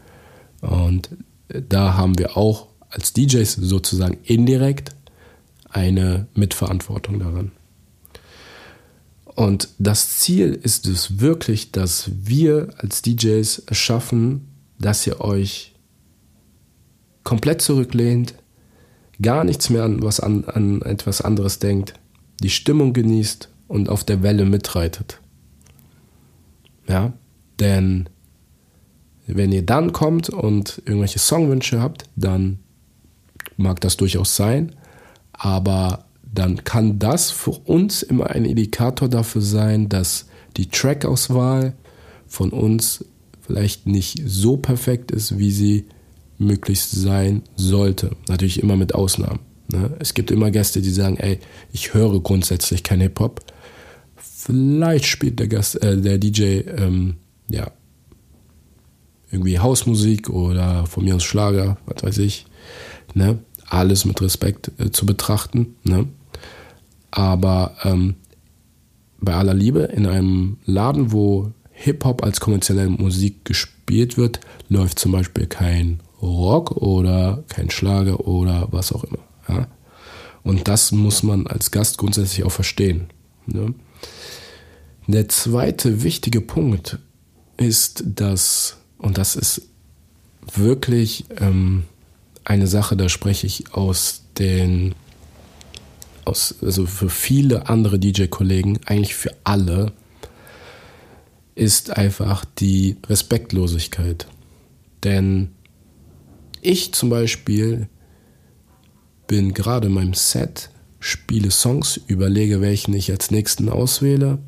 Und 0.61 1.09
da 1.49 1.97
haben 1.97 2.19
wir 2.19 2.37
auch 2.37 2.69
als 2.91 3.15
DJs 3.15 3.55
sozusagen 3.55 4.19
indirekt 4.25 4.95
eine 5.71 6.27
Mitverantwortung 6.35 7.19
daran. 7.19 7.53
Und 9.35 9.71
das 9.79 10.19
Ziel 10.19 10.53
ist 10.53 10.87
es 10.87 11.21
wirklich, 11.21 11.73
dass 11.73 12.11
wir 12.15 12.69
als 12.77 13.01
DJs 13.01 13.63
schaffen, 13.71 14.49
dass 14.79 15.07
ihr 15.07 15.21
euch 15.23 15.75
komplett 17.25 17.63
zurücklehnt, 17.63 18.35
gar 19.23 19.45
nichts 19.45 19.71
mehr 19.71 19.85
an, 19.85 20.03
was 20.03 20.21
an, 20.21 20.45
an 20.45 20.83
etwas 20.83 21.23
anderes 21.23 21.61
denkt, 21.61 21.95
die 22.43 22.51
Stimmung 22.51 22.93
genießt 22.93 23.49
und 23.69 23.89
auf 23.89 24.05
der 24.05 24.23
Welle 24.23 24.45
mitreitet. 24.45 25.22
Ja, 26.89 27.13
denn 27.61 28.09
wenn 29.27 29.53
ihr 29.53 29.65
dann 29.65 29.93
kommt 29.93 30.31
und 30.31 30.83
irgendwelche 30.85 31.19
Songwünsche 31.19 31.81
habt, 31.81 32.05
dann 32.17 32.59
mag 33.57 33.81
das 33.81 33.97
durchaus 33.97 34.37
sein, 34.37 34.75
aber 35.33 36.07
dann 36.23 36.65
kann 36.65 36.99
das 36.99 37.31
für 37.31 37.51
uns 37.51 38.03
immer 38.03 38.31
ein 38.31 38.45
Indikator 38.45 39.09
dafür 39.09 39.43
sein, 39.43 39.89
dass 39.89 40.27
die 40.57 40.69
Trackauswahl 40.69 41.75
von 42.27 42.51
uns 42.51 43.05
vielleicht 43.41 43.87
nicht 43.87 44.23
so 44.25 44.57
perfekt 44.57 45.11
ist, 45.11 45.39
wie 45.39 45.51
sie 45.51 45.87
möglichst 46.39 46.91
sein 46.91 47.43
sollte. 47.57 48.13
Natürlich 48.29 48.63
immer 48.63 48.77
mit 48.77 48.95
Ausnahmen. 48.95 49.41
Ne? 49.69 49.95
Es 49.99 50.15
gibt 50.15 50.31
immer 50.31 50.51
Gäste, 50.51 50.81
die 50.81 50.91
sagen, 50.91 51.17
ey, 51.19 51.39
ich 51.73 51.95
höre 51.95 52.21
grundsätzlich 52.21 52.83
kein 52.83 53.01
Hip-Hop. 53.01 53.41
Vielleicht 54.45 55.07
spielt 55.07 55.39
der 55.39 55.47
Gast, 55.47 55.81
äh, 55.85 56.01
der 56.01 56.19
DJ, 56.19 56.63
ähm, 56.67 57.15
ja, 57.49 57.71
irgendwie 59.31 59.61
Hausmusik 59.61 60.31
oder 60.31 60.85
von 60.87 61.05
mir 61.05 61.15
aus 61.15 61.23
Schlager, 61.23 61.77
was 61.87 62.03
weiß 62.03 62.19
ich. 62.19 62.47
Ne? 63.15 63.39
Alles 63.69 64.05
mit 64.05 64.21
Respekt 64.21 64.73
äh, 64.79 64.91
zu 64.91 65.07
betrachten. 65.07 65.77
Ne? 65.85 66.09
Aber 67.13 67.77
ähm, 67.85 68.17
bei 69.21 69.33
aller 69.35 69.55
Liebe, 69.55 69.83
in 69.83 70.07
einem 70.07 70.57
Laden, 70.67 71.13
wo 71.13 71.53
Hip-Hop 71.71 72.25
als 72.25 72.41
kommerzielle 72.41 72.89
Musik 72.89 73.45
gespielt 73.45 74.17
wird, 74.19 74.41
läuft 74.69 74.99
zum 74.99 75.13
Beispiel 75.13 75.47
kein 75.47 76.01
Rock 76.21 76.73
oder 76.73 77.45
kein 77.49 77.71
Schlager 77.71 78.27
oder 78.27 78.67
was 78.73 78.93
auch 78.93 79.05
immer. 79.05 79.21
Ja? 79.49 79.69
Und 80.43 80.67
das 80.67 80.91
muss 80.91 81.23
man 81.23 81.47
als 81.47 81.71
Gast 81.71 81.97
grundsätzlich 81.97 82.45
auch 82.45 82.51
verstehen. 82.51 83.07
Ne? 83.47 83.73
Der 85.07 85.29
zweite 85.29 86.03
wichtige 86.03 86.41
Punkt 86.41 86.99
ist, 87.57 88.05
dass, 88.07 88.77
und 88.99 89.19
das 89.19 89.37
ist 89.37 89.63
wirklich 90.55 91.25
ähm, 91.39 91.85
eine 92.45 92.67
Sache, 92.67 92.97
da 92.97 93.09
spreche 93.09 93.47
ich 93.47 93.75
aus 93.75 94.23
den 94.39 94.95
aus, 96.25 96.55
also 96.63 96.87
für 96.87 97.09
viele 97.09 97.69
andere 97.69 97.99
DJ-Kollegen, 97.99 98.79
eigentlich 98.87 99.15
für 99.15 99.35
alle, 99.45 99.93
ist 101.55 101.91
einfach 101.97 102.45
die 102.45 102.97
Respektlosigkeit. 103.09 104.27
Denn 105.05 105.51
ich 106.61 106.93
zum 106.95 107.11
Beispiel 107.11 107.89
bin 109.27 109.53
gerade 109.53 109.89
in 109.89 109.95
meinem 109.95 110.15
Set, 110.15 110.71
spiele 111.03 111.51
Songs, 111.51 112.01
überlege, 112.07 112.61
welchen 112.61 112.95
ich 112.95 113.11
als 113.11 113.31
nächsten 113.31 113.69
auswähle 113.69 114.39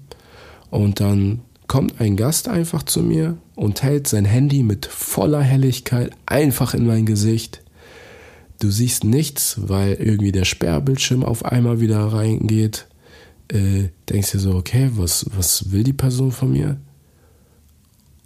und 0.71 1.01
dann 1.01 1.43
kommt 1.67 2.01
ein 2.01 2.17
Gast 2.17 2.49
einfach 2.49 2.83
zu 2.83 3.03
mir 3.03 3.37
und 3.55 3.83
hält 3.83 4.07
sein 4.07 4.25
Handy 4.25 4.63
mit 4.63 4.87
voller 4.87 5.41
Helligkeit 5.43 6.11
einfach 6.27 6.75
in 6.75 6.87
mein 6.87 7.07
Gesicht 7.07 7.61
Du 8.61 8.71
siehst 8.71 9.05
nichts, 9.05 9.57
weil 9.59 9.95
irgendwie 9.95 10.33
der 10.33 10.45
Sperrbildschirm 10.45 11.25
auf 11.25 11.45
einmal 11.45 11.81
wieder 11.81 11.99
reingeht. 11.99 12.87
Äh, 13.49 13.89
denkst 14.09 14.33
dir 14.33 14.39
so, 14.39 14.55
okay, 14.55 14.91
was, 14.95 15.27
was 15.37 15.71
will 15.71 15.83
die 15.83 15.93
Person 15.93 16.33
von 16.33 16.53
mir? 16.53 16.79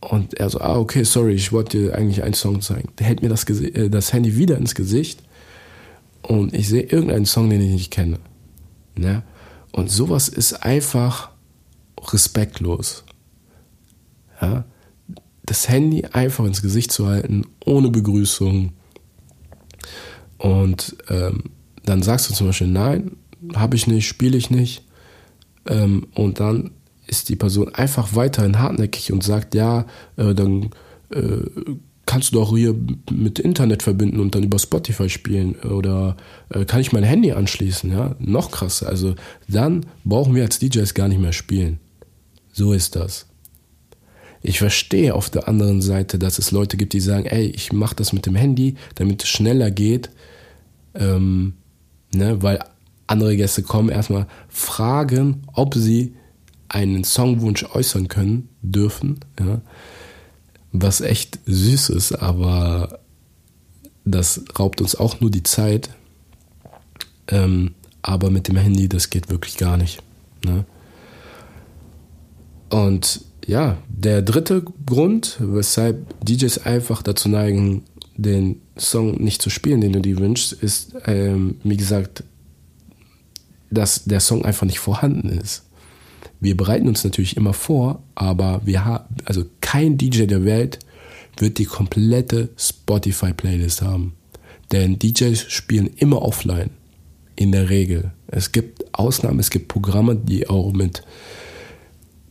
Und 0.00 0.34
er 0.34 0.48
so, 0.48 0.60
ah, 0.60 0.78
okay, 0.78 1.02
sorry, 1.02 1.32
ich 1.32 1.50
wollte 1.50 1.78
dir 1.78 1.94
eigentlich 1.96 2.22
einen 2.22 2.34
Song 2.34 2.60
zeigen. 2.60 2.90
Der 2.98 3.06
hält 3.06 3.22
mir 3.22 3.28
das, 3.28 3.48
äh, 3.48 3.90
das 3.90 4.12
Handy 4.12 4.36
wieder 4.36 4.56
ins 4.58 4.74
Gesicht 4.74 5.22
und 6.28 6.54
ich 6.54 6.68
sehe 6.68 6.82
irgendeinen 6.82 7.26
Song, 7.26 7.50
den 7.50 7.60
ich 7.60 7.72
nicht 7.72 7.90
kenne. 7.90 8.18
Ne? 8.94 9.22
Und 9.72 9.90
sowas 9.90 10.28
ist 10.28 10.62
einfach 10.62 11.30
respektlos. 12.12 13.04
Ja? 14.40 14.64
das 15.48 15.68
Handy 15.68 16.04
einfach 16.12 16.44
ins 16.44 16.62
Gesicht 16.62 16.92
zu 16.92 17.06
halten, 17.06 17.44
ohne 17.64 17.88
Begrüßung. 17.88 18.72
Und 20.36 20.96
ähm, 21.08 21.44
dann 21.84 22.02
sagst 22.02 22.28
du 22.28 22.34
zum 22.34 22.48
Beispiel, 22.48 22.68
nein, 22.68 23.16
habe 23.54 23.76
ich 23.76 23.86
nicht, 23.86 24.06
spiele 24.06 24.36
ich 24.36 24.50
nicht. 24.50 24.84
Ähm, 25.66 26.06
und 26.14 26.40
dann 26.40 26.70
ist 27.06 27.30
die 27.30 27.36
Person 27.36 27.74
einfach 27.74 28.14
weiterhin 28.14 28.58
hartnäckig 28.58 29.12
und 29.12 29.24
sagt, 29.24 29.54
ja, 29.54 29.86
äh, 30.16 30.34
dann 30.34 30.70
äh, 31.10 31.40
kannst 32.08 32.32
du 32.32 32.38
doch 32.38 32.56
hier 32.56 32.74
mit 33.10 33.38
Internet 33.38 33.82
verbinden 33.82 34.18
und 34.18 34.34
dann 34.34 34.42
über 34.42 34.58
Spotify 34.58 35.10
spielen 35.10 35.56
oder 35.56 36.16
äh, 36.48 36.64
kann 36.64 36.80
ich 36.80 36.90
mein 36.90 37.02
Handy 37.02 37.32
anschließen, 37.32 37.92
ja? 37.92 38.16
Noch 38.18 38.50
krasser. 38.50 38.88
Also 38.88 39.14
dann 39.46 39.84
brauchen 40.04 40.34
wir 40.34 40.42
als 40.42 40.58
DJs 40.58 40.94
gar 40.94 41.08
nicht 41.08 41.20
mehr 41.20 41.34
spielen. 41.34 41.80
So 42.50 42.72
ist 42.72 42.96
das. 42.96 43.26
Ich 44.40 44.58
verstehe 44.58 45.14
auf 45.14 45.28
der 45.28 45.48
anderen 45.48 45.82
Seite, 45.82 46.18
dass 46.18 46.38
es 46.38 46.50
Leute 46.50 46.78
gibt, 46.78 46.94
die 46.94 47.00
sagen, 47.00 47.26
ey, 47.26 47.44
ich 47.44 47.74
mache 47.74 47.96
das 47.96 48.14
mit 48.14 48.24
dem 48.24 48.36
Handy, 48.36 48.76
damit 48.94 49.24
es 49.24 49.28
schneller 49.28 49.70
geht, 49.70 50.08
ähm, 50.94 51.52
ne, 52.14 52.42
weil 52.42 52.60
andere 53.06 53.36
Gäste 53.36 53.62
kommen, 53.62 53.90
erstmal 53.90 54.26
fragen, 54.48 55.42
ob 55.52 55.74
sie 55.74 56.14
einen 56.68 57.04
Songwunsch 57.04 57.64
äußern 57.64 58.08
können, 58.08 58.48
dürfen, 58.62 59.20
ja, 59.38 59.60
was 60.72 61.00
echt 61.00 61.38
süß 61.46 61.90
ist, 61.90 62.12
aber 62.12 63.00
das 64.04 64.42
raubt 64.58 64.80
uns 64.80 64.94
auch 64.94 65.20
nur 65.20 65.30
die 65.30 65.42
Zeit. 65.42 65.90
Ähm, 67.28 67.74
aber 68.02 68.30
mit 68.30 68.48
dem 68.48 68.56
Handy, 68.56 68.88
das 68.88 69.10
geht 69.10 69.28
wirklich 69.28 69.56
gar 69.56 69.76
nicht. 69.76 70.02
Ne? 70.44 70.64
Und 72.70 73.22
ja, 73.46 73.78
der 73.88 74.22
dritte 74.22 74.62
Grund, 74.86 75.38
weshalb 75.40 76.24
DJs 76.24 76.58
einfach 76.66 77.02
dazu 77.02 77.28
neigen, 77.28 77.84
den 78.16 78.60
Song 78.76 79.22
nicht 79.22 79.40
zu 79.40 79.48
spielen, 79.50 79.80
den 79.80 79.92
du 79.92 80.00
dir 80.00 80.18
wünschst, 80.18 80.52
ist, 80.52 80.94
ähm, 81.06 81.56
wie 81.62 81.76
gesagt, 81.76 82.24
dass 83.70 84.04
der 84.04 84.20
Song 84.20 84.44
einfach 84.44 84.66
nicht 84.66 84.80
vorhanden 84.80 85.28
ist. 85.28 85.64
Wir 86.40 86.56
bereiten 86.56 86.88
uns 86.88 87.04
natürlich 87.04 87.36
immer 87.36 87.52
vor, 87.52 88.02
aber 88.14 88.60
wir 88.64 88.84
haben, 88.84 89.04
also 89.24 89.44
kein 89.60 89.98
DJ 89.98 90.26
der 90.26 90.44
Welt 90.44 90.78
wird 91.36 91.58
die 91.58 91.64
komplette 91.64 92.50
Spotify-Playlist 92.56 93.82
haben. 93.82 94.14
Denn 94.72 94.98
DJs 94.98 95.50
spielen 95.50 95.90
immer 95.96 96.22
offline. 96.22 96.70
In 97.36 97.52
der 97.52 97.70
Regel. 97.70 98.10
Es 98.26 98.50
gibt 98.50 98.92
Ausnahmen, 98.92 99.38
es 99.38 99.50
gibt 99.50 99.68
Programme, 99.68 100.16
die 100.16 100.48
auch 100.48 100.72
mit, 100.72 101.04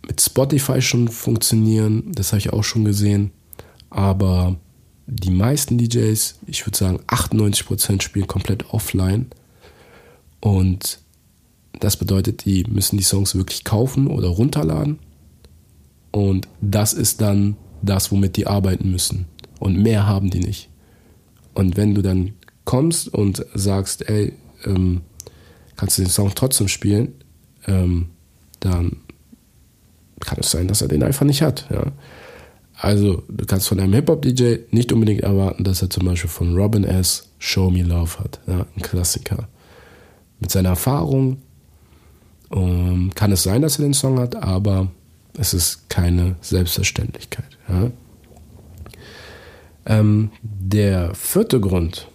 mit 0.05 0.19
Spotify 0.19 0.81
schon 0.81 1.07
funktionieren. 1.07 2.11
Das 2.11 2.33
habe 2.33 2.39
ich 2.39 2.51
auch 2.51 2.63
schon 2.65 2.83
gesehen. 2.83 3.31
Aber 3.89 4.57
die 5.05 5.31
meisten 5.31 5.77
DJs, 5.77 6.39
ich 6.45 6.67
würde 6.67 6.77
sagen 6.77 6.99
98% 7.07 8.01
spielen 8.01 8.27
komplett 8.27 8.69
offline. 8.73 9.27
Und 10.41 10.99
das 11.80 11.97
bedeutet, 11.97 12.45
die 12.45 12.63
müssen 12.69 12.97
die 12.97 13.03
Songs 13.03 13.36
wirklich 13.36 13.63
kaufen 13.63 14.08
oder 14.08 14.27
runterladen. 14.27 14.99
Und 16.12 16.47
das 16.62 16.93
ist 16.93 17.21
dann 17.21 17.56
das, 17.82 18.12
womit 18.12 18.38
die 18.38 18.47
arbeiten 18.47 18.91
müssen. 18.91 19.25
Und 19.60 19.77
mehr 19.77 20.08
haben 20.08 20.30
die 20.30 20.39
nicht. 20.39 20.69
Und 21.53 21.77
wenn 21.77 21.95
du 21.95 22.01
dann 22.01 22.34
kommst 22.65 23.08
und 23.13 23.45
sagst, 23.53 24.10
ey, 24.10 24.34
ähm, 24.65 25.01
kannst 25.75 25.97
du 25.97 26.03
den 26.03 26.10
Song 26.10 26.32
trotzdem 26.36 26.67
spielen, 26.67 27.13
ähm, 27.65 28.08
dann 28.60 28.97
kann 30.19 30.39
es 30.39 30.51
sein, 30.51 30.67
dass 30.67 30.82
er 30.82 30.88
den 30.88 31.03
einfach 31.03 31.25
nicht 31.25 31.41
hat. 31.41 31.67
Ja? 31.69 31.91
Also, 32.80 33.23
du 33.27 33.45
kannst 33.45 33.67
von 33.67 33.80
einem 33.80 33.93
Hip-Hop-DJ 33.93 34.58
nicht 34.71 34.91
unbedingt 34.91 35.21
erwarten, 35.21 35.63
dass 35.63 35.82
er 35.82 35.89
zum 35.89 36.06
Beispiel 36.06 36.30
von 36.30 36.56
Robin 36.56 36.84
S. 36.84 37.30
Show 37.39 37.69
Me 37.69 37.84
Love 37.84 38.19
hat. 38.19 38.39
Ja? 38.47 38.65
Ein 38.75 38.82
Klassiker. 38.82 39.47
Mit 40.39 40.51
seiner 40.51 40.69
Erfahrung 40.69 41.38
ähm, 42.51 43.12
kann 43.15 43.31
es 43.31 43.43
sein, 43.43 43.62
dass 43.62 43.79
er 43.79 43.86
den 43.86 43.93
Song 43.93 44.19
hat, 44.19 44.36
aber 44.36 44.91
es 45.38 45.53
ist 45.53 45.89
keine 45.89 46.36
Selbstverständlichkeit. 46.41 47.57
Ja? 47.67 47.91
Ähm, 49.86 50.31
der 50.41 51.13
vierte 51.15 51.60
Grund 51.60 52.07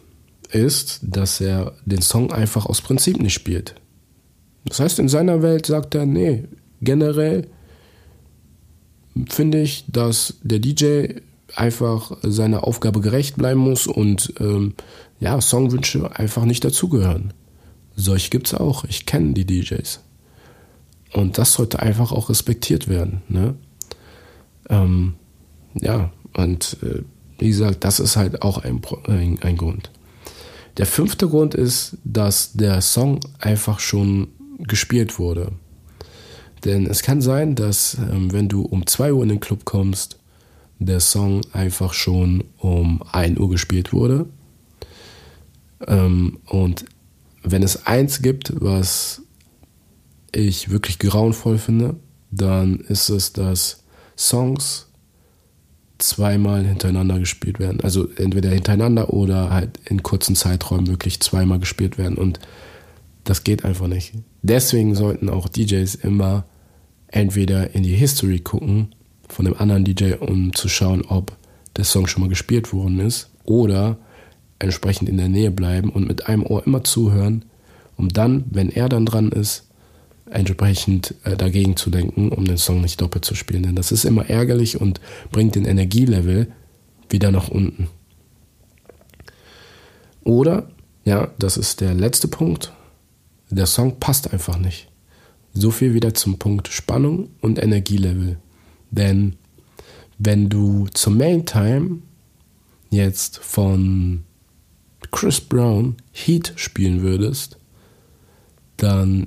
ist, 0.51 1.01
dass 1.03 1.41
er 1.41 1.73
den 1.87 2.03
Song 2.03 2.33
einfach 2.33 2.67
aus 2.67 2.83
Prinzip 2.83 3.21
nicht 3.21 3.35
spielt. 3.35 3.75
Das 4.65 4.81
heißt, 4.81 4.99
in 4.99 5.09
seiner 5.09 5.43
Welt 5.43 5.67
sagt 5.67 5.95
er, 5.95 6.07
nee, 6.07 6.45
generell 6.81 7.49
finde 9.29 9.61
ich, 9.61 9.85
dass 9.89 10.35
der 10.43 10.59
DJ 10.59 11.21
einfach 11.55 12.13
seiner 12.23 12.65
Aufgabe 12.65 13.01
gerecht 13.01 13.37
bleiben 13.37 13.61
muss 13.61 13.87
und 13.87 14.35
ähm, 14.41 14.75
ja, 15.21 15.41
Songwünsche 15.41 16.15
einfach 16.17 16.45
nicht 16.45 16.65
dazugehören. 16.65 17.33
Solche 17.95 18.31
gibt 18.31 18.47
es 18.47 18.55
auch. 18.55 18.85
Ich 18.85 19.07
kenne 19.07 19.35
die 19.35 19.45
DJs. 19.45 20.01
Und 21.13 21.39
das 21.39 21.53
sollte 21.53 21.81
einfach 21.81 22.13
auch 22.13 22.31
respektiert 22.31 22.89
werden. 22.89 23.23
Ne? 23.29 23.55
Ähm, 24.69 25.15
ja, 25.75 26.11
und 26.35 26.77
äh, 26.83 27.03
wie 27.39 27.49
gesagt, 27.49 27.85
das 27.85 28.01
ist 28.01 28.17
halt 28.17 28.43
auch 28.43 28.59
ein, 28.59 28.81
ein, 29.07 29.39
ein, 29.43 29.57
Grund. 29.57 29.91
Der 30.79 30.87
fünfte 30.87 31.29
Grund 31.29 31.55
ist, 31.55 31.99
dass 32.05 32.53
der 32.53 32.81
Song 32.81 33.21
einfach 33.39 33.79
schon 33.79 34.29
gespielt 34.59 35.19
wurde. 35.19 35.53
Denn 36.65 36.87
es 36.87 37.03
kann 37.03 37.21
sein, 37.21 37.55
dass 37.55 37.97
ähm, 37.99 38.33
wenn 38.33 38.49
du 38.49 38.63
um 38.63 38.87
2 38.87 39.13
Uhr 39.13 39.23
in 39.23 39.29
den 39.29 39.41
Club 39.41 39.65
kommst, 39.65 40.19
der 40.79 41.01
Song 41.01 41.43
einfach 41.53 41.93
schon 41.93 42.45
um 42.59 43.03
1 43.11 43.39
Uhr 43.39 43.51
gespielt 43.51 43.93
wurde. 43.93 44.27
Ähm, 45.87 46.39
und 46.47 46.85
wenn 47.43 47.63
es 47.63 47.87
eins 47.87 48.23
gibt, 48.23 48.53
was 48.61 49.23
ich 50.33 50.71
wirklich 50.71 50.99
grauenvoll 50.99 51.59
finde, 51.59 51.97
dann 52.31 52.81
ist 52.81 53.09
es, 53.11 53.33
dass 53.33 53.85
Songs 54.17 54.89
zweimal 55.99 56.65
hintereinander 56.65 57.19
gespielt 57.19 57.59
werden. 57.59 57.81
Also 57.83 58.09
entweder 58.17 58.51
hintereinander 58.51 59.13
oder 59.13 59.51
halt 59.51 59.79
in 59.85 60.03
kurzen 60.03 60.35
Zeiträumen 60.35 60.89
wirklich 60.89 61.21
zweimal 61.21 61.61
gespielt 61.61 61.99
werden. 61.99 62.19
Und 62.19 62.41
das 63.25 63.45
geht 63.45 63.65
einfach 63.65 63.87
nicht. 63.87 64.15
Deswegen 64.43 64.95
sollten 64.95 65.29
auch 65.29 65.49
DJs 65.49 65.95
immer 65.97 66.45
entweder 67.09 67.75
in 67.75 67.83
die 67.83 67.95
History 67.95 68.41
gucken 68.41 68.95
von 69.29 69.45
dem 69.45 69.57
anderen 69.57 69.85
DJ, 69.85 70.15
um 70.15 70.53
zu 70.55 70.69
schauen, 70.69 71.03
ob 71.03 71.37
der 71.77 71.85
Song 71.85 72.07
schon 72.07 72.23
mal 72.23 72.29
gespielt 72.29 72.73
worden 72.73 73.01
ist, 73.01 73.31
oder 73.45 73.99
entsprechend 74.59 75.09
in 75.09 75.17
der 75.17 75.29
Nähe 75.29 75.51
bleiben 75.51 75.91
und 75.91 76.07
mit 76.07 76.27
einem 76.27 76.45
Ohr 76.45 76.67
immer 76.67 76.85
zuhören, 76.85 77.45
um 77.97 78.09
dann, 78.09 78.45
wenn 78.51 78.71
er 78.71 78.89
dann 78.89 79.07
dran 79.07 79.31
ist, 79.31 79.69
entsprechend 80.33 81.15
äh, 81.25 81.37
dagegen 81.37 81.77
zu 81.77 81.91
denken, 81.91 82.31
um 82.31 82.45
den 82.45 82.59
Song 82.59 82.81
nicht 82.81 83.01
doppelt 83.01 83.25
zu 83.25 83.35
spielen. 83.35 83.63
Denn 83.63 83.77
das 83.77 83.93
ist 83.93 84.05
immer 84.05 84.29
ärgerlich 84.29 84.81
und 84.81 85.01
bringt 85.31 85.55
den 85.55 85.65
Energielevel 85.65 86.53
wieder 87.09 87.31
nach 87.31 87.49
unten. 87.49 87.89
Oder, 90.25 90.69
ja, 91.05 91.31
das 91.39 91.57
ist 91.57 91.81
der 91.81 91.95
letzte 91.95 92.29
Punkt, 92.29 92.73
der 93.51 93.67
Song 93.67 93.99
passt 93.99 94.33
einfach 94.33 94.59
nicht. 94.59 94.89
So 95.53 95.71
viel 95.71 95.95
wieder 95.95 96.15
zum 96.15 96.39
Punkt 96.39 96.69
Spannung 96.69 97.31
und 97.41 97.63
Energielevel. 97.63 98.39
Denn 98.91 99.37
wenn 100.19 100.49
du 100.49 100.87
zum 100.95 101.19
Main 101.19 101.45
Time 101.45 101.99
jetzt 102.91 103.39
von 103.39 104.23
Chris 105.11 105.41
Brown 105.41 105.97
Heat 106.13 106.53
spielen 106.57 107.03
würdest, 107.03 107.59
dann 108.77 109.27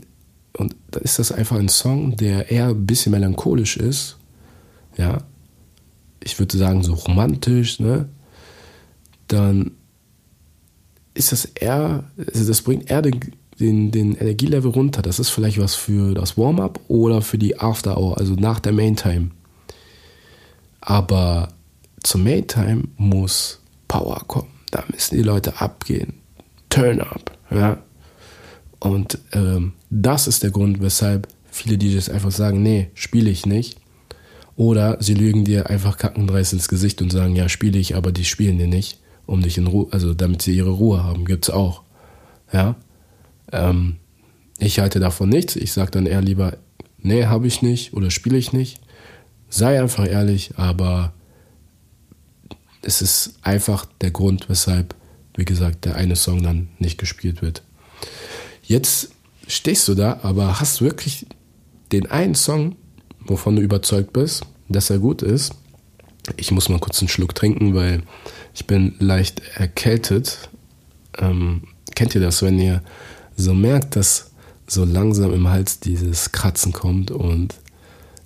und 0.57 0.75
da 0.91 0.99
ist 0.99 1.19
das 1.19 1.31
einfach 1.31 1.57
ein 1.57 1.69
Song, 1.69 2.15
der 2.15 2.51
eher 2.51 2.69
ein 2.69 2.85
bisschen 2.85 3.11
melancholisch 3.11 3.77
ist. 3.77 4.17
Ja. 4.97 5.19
Ich 6.23 6.39
würde 6.39 6.57
sagen, 6.57 6.83
so 6.83 6.93
romantisch, 6.93 7.79
ne? 7.79 8.09
Dann 9.27 9.71
ist 11.13 11.31
das 11.31 11.45
eher, 11.45 12.05
also 12.17 12.47
das 12.47 12.61
bringt 12.61 12.89
eher 12.89 13.01
den, 13.01 13.19
den, 13.59 13.91
den 13.91 14.15
Energielevel 14.15 14.71
runter. 14.71 15.01
Das 15.01 15.19
ist 15.19 15.29
vielleicht 15.29 15.59
was 15.59 15.75
für 15.75 16.13
das 16.13 16.37
Warm-up 16.37 16.79
oder 16.87 17.21
für 17.21 17.37
die 17.37 17.59
After 17.59 17.97
Hour, 17.97 18.17
also 18.17 18.33
nach 18.33 18.59
der 18.59 18.73
Main 18.73 18.95
Time. 18.95 19.31
Aber 20.81 21.49
zum 22.03 22.23
Main 22.23 22.47
Time 22.47 22.83
muss 22.97 23.59
Power 23.87 24.21
kommen. 24.27 24.49
Da 24.71 24.83
müssen 24.91 25.15
die 25.15 25.23
Leute 25.23 25.59
abgehen. 25.59 26.13
Turn 26.69 27.01
up. 27.01 27.37
Ja. 27.49 27.77
Und 28.79 29.17
ähm, 29.31 29.73
das 29.95 30.27
ist 30.27 30.43
der 30.43 30.51
Grund, 30.51 30.81
weshalb 30.81 31.29
viele 31.49 31.77
DJs 31.77 32.09
einfach 32.09 32.31
sagen, 32.31 32.61
nee, 32.61 32.89
spiele 32.95 33.29
ich 33.29 33.45
nicht. 33.45 33.77
Oder 34.57 34.97
sie 35.01 35.13
lügen 35.13 35.45
dir 35.45 35.69
einfach 35.69 35.97
kackendreist 35.97 36.53
ins 36.53 36.67
Gesicht 36.67 37.01
und 37.01 37.11
sagen, 37.11 37.35
ja, 37.35 37.47
spiele 37.47 37.79
ich, 37.79 37.95
aber 37.95 38.11
die 38.11 38.25
spielen 38.25 38.57
dir 38.57 38.67
nicht, 38.67 38.99
um 39.25 39.41
dich 39.41 39.57
in 39.57 39.67
Ruhe, 39.67 39.87
also 39.91 40.13
damit 40.13 40.41
sie 40.41 40.55
ihre 40.55 40.71
Ruhe 40.71 41.03
haben, 41.03 41.25
gibt's 41.25 41.49
auch. 41.49 41.83
Ja. 42.51 42.75
Ähm, 43.51 43.95
ich 44.59 44.79
halte 44.79 44.99
davon 44.99 45.29
nichts. 45.29 45.55
Ich 45.55 45.71
sage 45.71 45.91
dann 45.91 46.05
eher 46.05 46.21
lieber, 46.21 46.57
nee, 46.99 47.25
habe 47.25 47.47
ich 47.47 47.61
nicht 47.61 47.93
oder 47.93 48.11
spiele 48.11 48.37
ich 48.37 48.51
nicht. 48.51 48.81
Sei 49.49 49.81
einfach 49.81 50.07
ehrlich, 50.07 50.51
aber 50.57 51.13
es 52.81 53.01
ist 53.01 53.35
einfach 53.41 53.85
der 54.01 54.11
Grund, 54.11 54.49
weshalb, 54.49 54.93
wie 55.35 55.45
gesagt, 55.45 55.85
der 55.85 55.95
eine 55.95 56.17
Song 56.17 56.43
dann 56.43 56.69
nicht 56.79 56.97
gespielt 56.97 57.41
wird. 57.41 57.63
Jetzt 58.61 59.14
stehst 59.47 59.87
du 59.87 59.95
da, 59.95 60.19
aber 60.23 60.59
hast 60.59 60.81
wirklich 60.81 61.25
den 61.91 62.07
einen 62.07 62.35
Song, 62.35 62.75
wovon 63.19 63.55
du 63.55 63.61
überzeugt 63.61 64.13
bist, 64.13 64.43
dass 64.69 64.89
er 64.89 64.99
gut 64.99 65.21
ist. 65.21 65.53
Ich 66.37 66.51
muss 66.51 66.69
mal 66.69 66.79
kurz 66.79 66.99
einen 66.99 67.09
Schluck 67.09 67.35
trinken, 67.35 67.75
weil 67.75 68.01
ich 68.53 68.65
bin 68.65 68.95
leicht 68.99 69.41
erkältet. 69.55 70.49
Ähm, 71.17 71.63
kennt 71.95 72.15
ihr 72.15 72.21
das, 72.21 72.41
wenn 72.41 72.59
ihr 72.59 72.81
so 73.37 73.53
merkt, 73.53 73.95
dass 73.95 74.31
so 74.67 74.83
langsam 74.83 75.33
im 75.33 75.47
Hals 75.47 75.79
dieses 75.79 76.31
Kratzen 76.31 76.73
kommt 76.73 77.11
und 77.11 77.55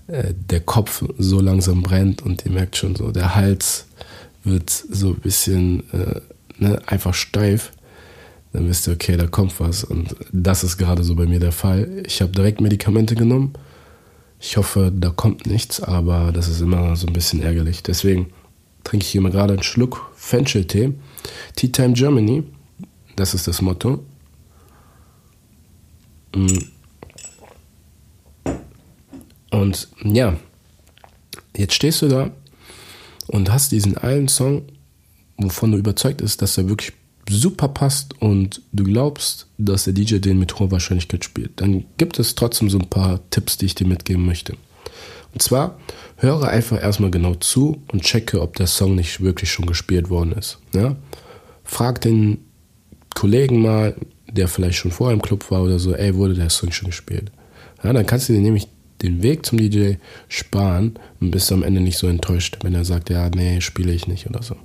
äh, 0.07 0.33
der 0.33 0.61
Kopf 0.61 1.03
so 1.17 1.41
langsam 1.41 1.83
brennt 1.83 2.21
und 2.21 2.45
ihr 2.45 2.51
merkt 2.51 2.77
schon 2.77 2.95
so, 2.95 3.11
der 3.11 3.35
Hals 3.35 3.85
wird 4.43 4.69
so 4.69 5.09
ein 5.09 5.19
bisschen 5.19 5.83
äh, 5.91 6.21
ne, 6.57 6.81
einfach 6.85 7.13
steif, 7.13 7.71
dann 8.51 8.67
wisst 8.67 8.87
ihr, 8.87 8.93
okay, 8.93 9.15
da 9.15 9.27
kommt 9.27 9.59
was. 9.59 9.83
Und 9.83 10.15
das 10.31 10.63
ist 10.63 10.77
gerade 10.77 11.03
so 11.03 11.15
bei 11.15 11.25
mir 11.25 11.39
der 11.39 11.51
Fall. 11.51 12.03
Ich 12.05 12.21
habe 12.21 12.31
direkt 12.31 12.61
Medikamente 12.61 13.15
genommen. 13.15 13.53
Ich 14.39 14.57
hoffe, 14.57 14.91
da 14.95 15.09
kommt 15.09 15.45
nichts, 15.45 15.81
aber 15.81 16.31
das 16.31 16.47
ist 16.47 16.61
immer 16.61 16.95
so 16.95 17.05
ein 17.07 17.13
bisschen 17.13 17.41
ärgerlich. 17.41 17.83
Deswegen 17.83 18.27
trinke 18.83 19.05
ich 19.05 19.15
mal 19.19 19.31
gerade 19.31 19.53
einen 19.53 19.63
Schluck 19.63 20.11
Fenchel-Tee. 20.15 20.93
Tea 21.55 21.71
Time 21.71 21.93
Germany, 21.93 22.43
das 23.15 23.33
ist 23.33 23.47
das 23.47 23.61
Motto. 23.61 24.03
Mm. 26.35 26.59
Und 29.51 29.89
ja, 30.03 30.37
jetzt 31.55 31.73
stehst 31.73 32.01
du 32.01 32.07
da 32.07 32.31
und 33.27 33.51
hast 33.51 33.71
diesen 33.71 33.97
einen 33.97 34.27
Song, 34.27 34.63
wovon 35.37 35.71
du 35.71 35.77
überzeugt 35.77 36.17
bist, 36.17 36.41
dass 36.41 36.57
er 36.57 36.69
wirklich 36.69 36.93
super 37.29 37.67
passt 37.67 38.19
und 38.21 38.61
du 38.71 38.83
glaubst, 38.83 39.47
dass 39.57 39.85
der 39.85 39.93
DJ 39.93 40.17
den 40.17 40.39
mit 40.39 40.59
hoher 40.59 40.71
Wahrscheinlichkeit 40.71 41.23
spielt, 41.23 41.51
dann 41.61 41.85
gibt 41.97 42.19
es 42.19 42.35
trotzdem 42.35 42.69
so 42.69 42.79
ein 42.79 42.89
paar 42.89 43.19
Tipps, 43.29 43.57
die 43.57 43.67
ich 43.67 43.75
dir 43.75 43.87
mitgeben 43.87 44.25
möchte. 44.25 44.55
Und 45.33 45.41
zwar 45.41 45.77
höre 46.17 46.47
einfach 46.47 46.81
erstmal 46.81 47.11
genau 47.11 47.35
zu 47.35 47.83
und 47.91 48.03
checke, 48.03 48.41
ob 48.41 48.55
der 48.55 48.67
Song 48.67 48.95
nicht 48.95 49.21
wirklich 49.21 49.51
schon 49.51 49.67
gespielt 49.67 50.09
worden 50.09 50.31
ist. 50.31 50.57
Ja? 50.73 50.95
Frag 51.63 52.01
den 52.01 52.39
Kollegen 53.15 53.61
mal, 53.61 53.95
der 54.31 54.47
vielleicht 54.47 54.77
schon 54.77 54.91
vorher 54.91 55.13
im 55.13 55.21
Club 55.21 55.49
war 55.51 55.63
oder 55.63 55.79
so, 55.79 55.93
ey, 55.93 56.15
wurde 56.15 56.33
der 56.33 56.49
Song 56.49 56.71
schon 56.71 56.87
gespielt? 56.87 57.31
Ja, 57.83 57.93
dann 57.93 58.05
kannst 58.05 58.27
du 58.29 58.33
dir 58.33 58.41
nämlich 58.41 58.67
den 59.01 59.23
Weg 59.23 59.45
zum 59.45 59.57
DJ 59.57 59.93
sparen 60.27 60.95
und 61.21 61.31
bist 61.31 61.51
am 61.51 61.63
Ende 61.63 61.79
nicht 61.79 61.97
so 61.97 62.07
enttäuscht, 62.07 62.57
wenn 62.63 62.75
er 62.75 62.85
sagt, 62.85 63.09
ja, 63.09 63.29
nee, 63.29 63.61
spiele 63.61 63.93
ich 63.93 64.07
nicht 64.07 64.29
oder 64.29 64.43
so. 64.43 64.55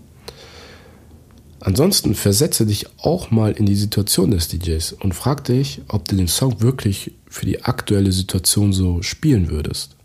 Ansonsten 1.65 2.15
versetze 2.15 2.67
dich 2.67 2.87
auch 2.99 3.31
mal 3.31 3.53
in 3.53 3.65
die 3.65 3.75
Situation 3.75 4.31
des 4.31 4.49
DJs 4.49 4.93
und 4.93 5.15
frag 5.15 5.45
dich, 5.45 5.81
ob 5.89 6.07
du 6.07 6.15
den 6.15 6.29
Song 6.29 6.61
wirklich 6.61 7.13
für 7.27 7.47
die 7.47 7.65
aktuelle 7.65 8.13
Situation 8.13 8.75
so 8.75 9.01
spielen 9.01 9.49
würdest. 9.49 9.97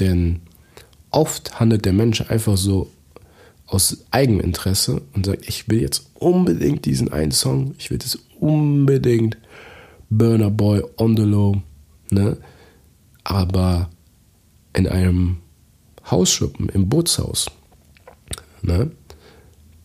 Denn 0.00 0.40
oft 1.12 1.60
handelt 1.60 1.84
der 1.84 1.92
Mensch 1.92 2.20
einfach 2.20 2.56
so 2.56 2.90
aus 3.68 4.06
Eigeninteresse 4.10 5.02
und 5.14 5.26
sagt, 5.26 5.48
ich 5.48 5.68
will 5.68 5.80
jetzt 5.80 6.10
unbedingt 6.14 6.84
diesen 6.84 7.12
einen 7.12 7.30
Song, 7.30 7.76
ich 7.78 7.90
will 7.90 7.98
jetzt 7.98 8.18
unbedingt 8.40 9.38
Burner 10.10 10.50
Boy 10.50 10.82
on 10.96 11.16
the 11.16 11.22
Low, 11.22 11.62
ne? 12.10 12.38
aber 13.22 13.88
in 14.72 14.88
einem 14.88 15.36
Hausschuppen, 16.10 16.68
im 16.70 16.88
Bootshaus, 16.88 17.52
ne, 18.62 18.90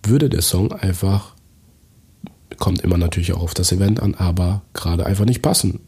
würde 0.04 0.30
der 0.30 0.42
Song 0.42 0.72
einfach, 0.72 1.36
kommt 2.58 2.82
immer 2.82 2.98
natürlich 2.98 3.34
auch 3.34 3.42
auf 3.42 3.54
das 3.54 3.72
Event 3.72 4.02
an, 4.02 4.16
aber 4.16 4.64
gerade 4.74 5.06
einfach 5.06 5.26
nicht 5.26 5.42
passen. 5.42 5.80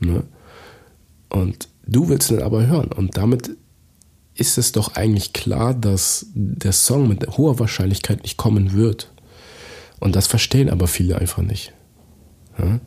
Ne? 0.00 0.24
Und 1.28 1.68
du 1.86 2.08
willst 2.08 2.30
ihn 2.30 2.42
aber 2.42 2.66
hören. 2.66 2.88
Und 2.88 3.16
damit 3.16 3.50
ist 4.34 4.58
es 4.58 4.72
doch 4.72 4.94
eigentlich 4.94 5.32
klar, 5.32 5.74
dass 5.74 6.26
der 6.34 6.72
Song 6.72 7.08
mit 7.08 7.26
hoher 7.36 7.58
Wahrscheinlichkeit 7.58 8.22
nicht 8.22 8.36
kommen 8.36 8.72
wird. 8.72 9.12
Und 9.98 10.14
das 10.14 10.26
verstehen 10.28 10.70
aber 10.70 10.86
viele 10.86 11.18
einfach 11.18 11.42
nicht. 11.42 11.72
Ja? 12.58 12.80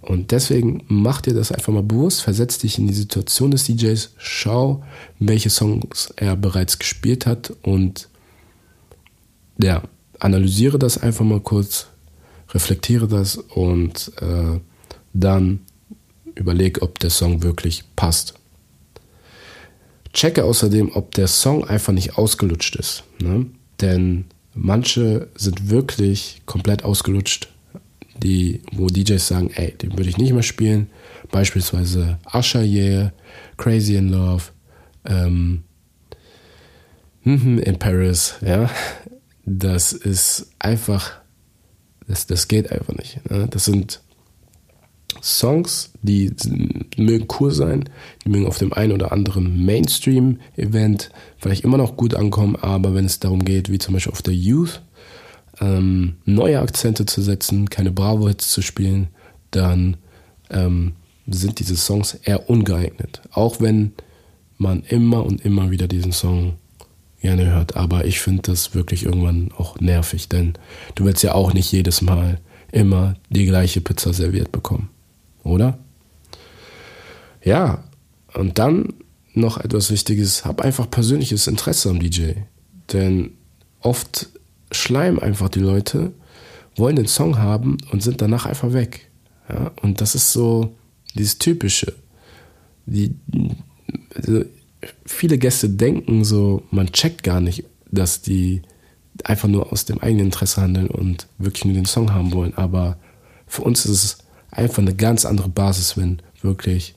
Und 0.00 0.32
deswegen 0.32 0.82
mach 0.88 1.20
dir 1.20 1.32
das 1.32 1.52
einfach 1.52 1.72
mal 1.72 1.84
bewusst, 1.84 2.22
versetz 2.22 2.58
dich 2.58 2.76
in 2.76 2.88
die 2.88 2.94
Situation 2.94 3.52
des 3.52 3.64
DJs, 3.64 4.14
schau, 4.18 4.82
welche 5.20 5.48
Songs 5.48 6.12
er 6.16 6.34
bereits 6.34 6.80
gespielt 6.80 7.24
hat 7.24 7.52
und 7.62 8.08
ja, 9.62 9.82
analysiere 10.18 10.78
das 10.78 10.98
einfach 10.98 11.24
mal 11.24 11.40
kurz, 11.40 11.86
reflektiere 12.50 13.08
das 13.08 13.36
und 13.36 14.12
äh, 14.20 14.60
dann 15.12 15.60
überleg, 16.34 16.82
ob 16.82 16.98
der 16.98 17.10
Song 17.10 17.42
wirklich 17.42 17.84
passt. 17.96 18.34
Checke 20.12 20.44
außerdem, 20.44 20.90
ob 20.94 21.14
der 21.14 21.26
Song 21.26 21.64
einfach 21.64 21.92
nicht 21.92 22.18
ausgelutscht 22.18 22.76
ist. 22.76 23.04
Ne? 23.20 23.46
Denn 23.80 24.26
manche 24.54 25.28
sind 25.34 25.70
wirklich 25.70 26.42
komplett 26.44 26.84
ausgelutscht 26.84 27.48
die, 28.22 28.60
wo 28.72 28.86
DJs 28.86 29.26
sagen, 29.26 29.50
ey, 29.54 29.72
den 29.72 29.96
würde 29.96 30.10
ich 30.10 30.18
nicht 30.18 30.32
mehr 30.32 30.42
spielen. 30.42 30.88
Beispielsweise 31.30 32.18
Usher 32.32 32.62
Yeah, 32.62 33.12
Crazy 33.56 33.96
in 33.96 34.10
Love, 34.10 34.44
ähm, 35.04 35.62
in 37.24 37.78
Paris, 37.78 38.34
ja. 38.42 38.70
Das 39.44 39.92
ist 39.92 40.50
einfach, 40.58 41.12
das, 42.06 42.26
das 42.26 42.48
geht 42.48 42.70
einfach 42.70 42.94
nicht. 42.94 43.28
Ne? 43.30 43.48
Das 43.50 43.64
sind 43.64 44.00
Songs, 45.20 45.90
die 46.00 46.32
mögen 46.96 47.26
cool 47.38 47.50
sein, 47.50 47.88
die 48.24 48.30
mögen 48.30 48.46
auf 48.46 48.58
dem 48.58 48.72
einen 48.72 48.92
oder 48.92 49.12
anderen 49.12 49.64
Mainstream-Event 49.64 51.10
vielleicht 51.36 51.64
immer 51.64 51.76
noch 51.76 51.96
gut 51.96 52.14
ankommen, 52.14 52.56
aber 52.56 52.94
wenn 52.94 53.04
es 53.04 53.20
darum 53.20 53.44
geht, 53.44 53.70
wie 53.70 53.78
zum 53.78 53.94
Beispiel 53.94 54.12
auf 54.12 54.22
der 54.22 54.34
Youth, 54.34 54.82
ähm, 55.60 56.14
neue 56.24 56.60
Akzente 56.60 57.04
zu 57.04 57.20
setzen, 57.20 57.68
keine 57.68 57.92
Bravo-Hits 57.92 58.50
zu 58.50 58.62
spielen, 58.62 59.08
dann 59.50 59.98
ähm, 60.50 60.92
sind 61.26 61.58
diese 61.58 61.76
Songs 61.76 62.14
eher 62.14 62.48
ungeeignet. 62.48 63.22
Auch 63.32 63.60
wenn 63.60 63.92
man 64.56 64.82
immer 64.82 65.24
und 65.24 65.44
immer 65.44 65.70
wieder 65.70 65.88
diesen 65.88 66.12
Song 66.12 66.54
gerne 67.22 67.46
hört. 67.46 67.76
Aber 67.76 68.04
ich 68.04 68.20
finde 68.20 68.42
das 68.42 68.74
wirklich 68.74 69.04
irgendwann 69.04 69.50
auch 69.56 69.80
nervig, 69.80 70.28
denn 70.28 70.54
du 70.94 71.04
willst 71.04 71.22
ja 71.22 71.34
auch 71.34 71.54
nicht 71.54 71.72
jedes 71.72 72.02
Mal 72.02 72.40
immer 72.70 73.14
die 73.30 73.46
gleiche 73.46 73.80
Pizza 73.80 74.12
serviert 74.12 74.52
bekommen, 74.52 74.90
oder? 75.44 75.78
Ja, 77.42 77.84
und 78.34 78.58
dann 78.58 78.94
noch 79.34 79.58
etwas 79.58 79.90
Wichtiges, 79.90 80.44
hab 80.44 80.60
einfach 80.60 80.90
persönliches 80.90 81.46
Interesse 81.46 81.90
am 81.90 82.00
DJ. 82.00 82.32
Denn 82.92 83.32
oft 83.80 84.28
schleimen 84.70 85.18
einfach 85.18 85.48
die 85.48 85.60
Leute, 85.60 86.12
wollen 86.76 86.96
den 86.96 87.06
Song 87.06 87.38
haben 87.38 87.78
und 87.90 88.02
sind 88.02 88.20
danach 88.20 88.46
einfach 88.46 88.72
weg. 88.72 89.10
Ja? 89.48 89.72
Und 89.82 90.00
das 90.00 90.14
ist 90.14 90.32
so 90.32 90.74
dieses 91.14 91.38
Typische. 91.38 91.94
Die, 92.86 93.14
also 94.14 94.44
viele 95.04 95.38
Gäste 95.38 95.68
denken 95.68 96.24
so, 96.24 96.62
man 96.70 96.92
checkt 96.92 97.22
gar 97.22 97.40
nicht, 97.40 97.64
dass 97.90 98.22
die 98.22 98.62
einfach 99.24 99.48
nur 99.48 99.72
aus 99.72 99.84
dem 99.84 99.98
eigenen 99.98 100.26
Interesse 100.26 100.62
handeln 100.62 100.88
und 100.88 101.26
wirklich 101.38 101.64
nur 101.64 101.74
den 101.74 101.84
Song 101.84 102.12
haben 102.12 102.32
wollen. 102.32 102.54
Aber 102.56 102.96
für 103.46 103.62
uns 103.62 103.84
ist 103.84 104.04
es 104.04 104.18
einfach 104.50 104.78
eine 104.78 104.94
ganz 104.94 105.24
andere 105.24 105.48
Basis, 105.48 105.96
wenn 105.96 106.20
wirklich 106.40 106.94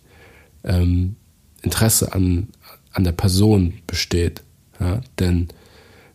ähm, 0.64 1.16
Interesse 1.62 2.14
an, 2.14 2.48
an 2.94 3.04
der 3.04 3.12
Person 3.12 3.74
besteht. 3.88 4.42
Ja? 4.80 5.02
Denn 5.20 5.50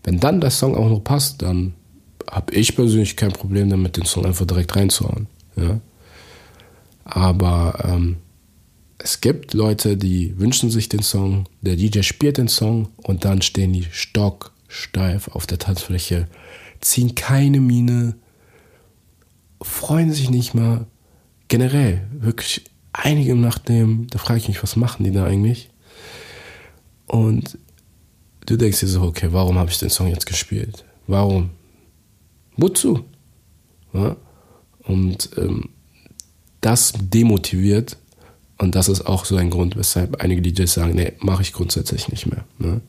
wenn 0.04 0.18
dann 0.18 0.40
der 0.40 0.50
Song 0.50 0.74
auch 0.74 0.88
noch 0.88 1.04
passt, 1.04 1.42
dann 1.42 1.74
habe 2.30 2.54
ich 2.54 2.74
persönlich 2.74 3.16
kein 3.16 3.32
Problem 3.32 3.68
damit, 3.68 3.96
den 3.96 4.04
Song 4.04 4.24
einfach 4.24 4.46
direkt 4.46 4.74
reinzuhauen. 4.74 5.26
Ja? 5.56 5.80
Aber 7.04 7.84
ähm, 7.84 8.16
es 9.02 9.20
gibt 9.20 9.54
Leute, 9.54 9.96
die 9.96 10.38
wünschen 10.38 10.70
sich 10.70 10.88
den 10.88 11.02
Song, 11.02 11.48
der 11.62 11.76
DJ 11.76 12.02
spielt 12.02 12.36
den 12.36 12.48
Song 12.48 12.88
und 12.98 13.24
dann 13.24 13.40
stehen 13.40 13.72
die 13.72 13.86
stocksteif 13.90 15.28
auf 15.28 15.46
der 15.46 15.58
Tanzfläche, 15.58 16.28
ziehen 16.80 17.14
keine 17.14 17.60
Miene, 17.60 18.14
freuen 19.62 20.12
sich 20.12 20.30
nicht 20.30 20.54
mal. 20.54 20.86
Generell, 21.48 22.06
wirklich 22.12 22.64
einige 22.92 23.34
nachdem, 23.34 24.06
da 24.08 24.18
frage 24.18 24.38
ich 24.38 24.48
mich, 24.48 24.62
was 24.62 24.76
machen 24.76 25.04
die 25.04 25.12
da 25.12 25.24
eigentlich? 25.24 25.70
Und 27.06 27.58
du 28.46 28.56
denkst 28.56 28.80
dir 28.80 28.86
so, 28.86 29.02
okay, 29.02 29.28
warum 29.32 29.58
habe 29.58 29.70
ich 29.70 29.78
den 29.78 29.90
Song 29.90 30.08
jetzt 30.08 30.26
gespielt? 30.26 30.84
Warum? 31.06 31.50
Wozu? 32.56 33.04
Ja? 33.92 34.16
Und 34.82 35.30
ähm, 35.38 35.70
das 36.60 36.92
demotiviert 37.00 37.96
und 38.60 38.74
das 38.74 38.88
ist 38.90 39.06
auch 39.06 39.24
so 39.24 39.36
ein 39.36 39.48
Grund, 39.48 39.76
weshalb 39.76 40.22
einige 40.22 40.42
DJs 40.42 40.72
sagen, 40.72 40.94
nee, 40.94 41.14
mache 41.20 41.40
ich 41.40 41.54
grundsätzlich 41.54 42.08
nicht 42.08 42.26
mehr. 42.26 42.44
Ne? 42.58 42.82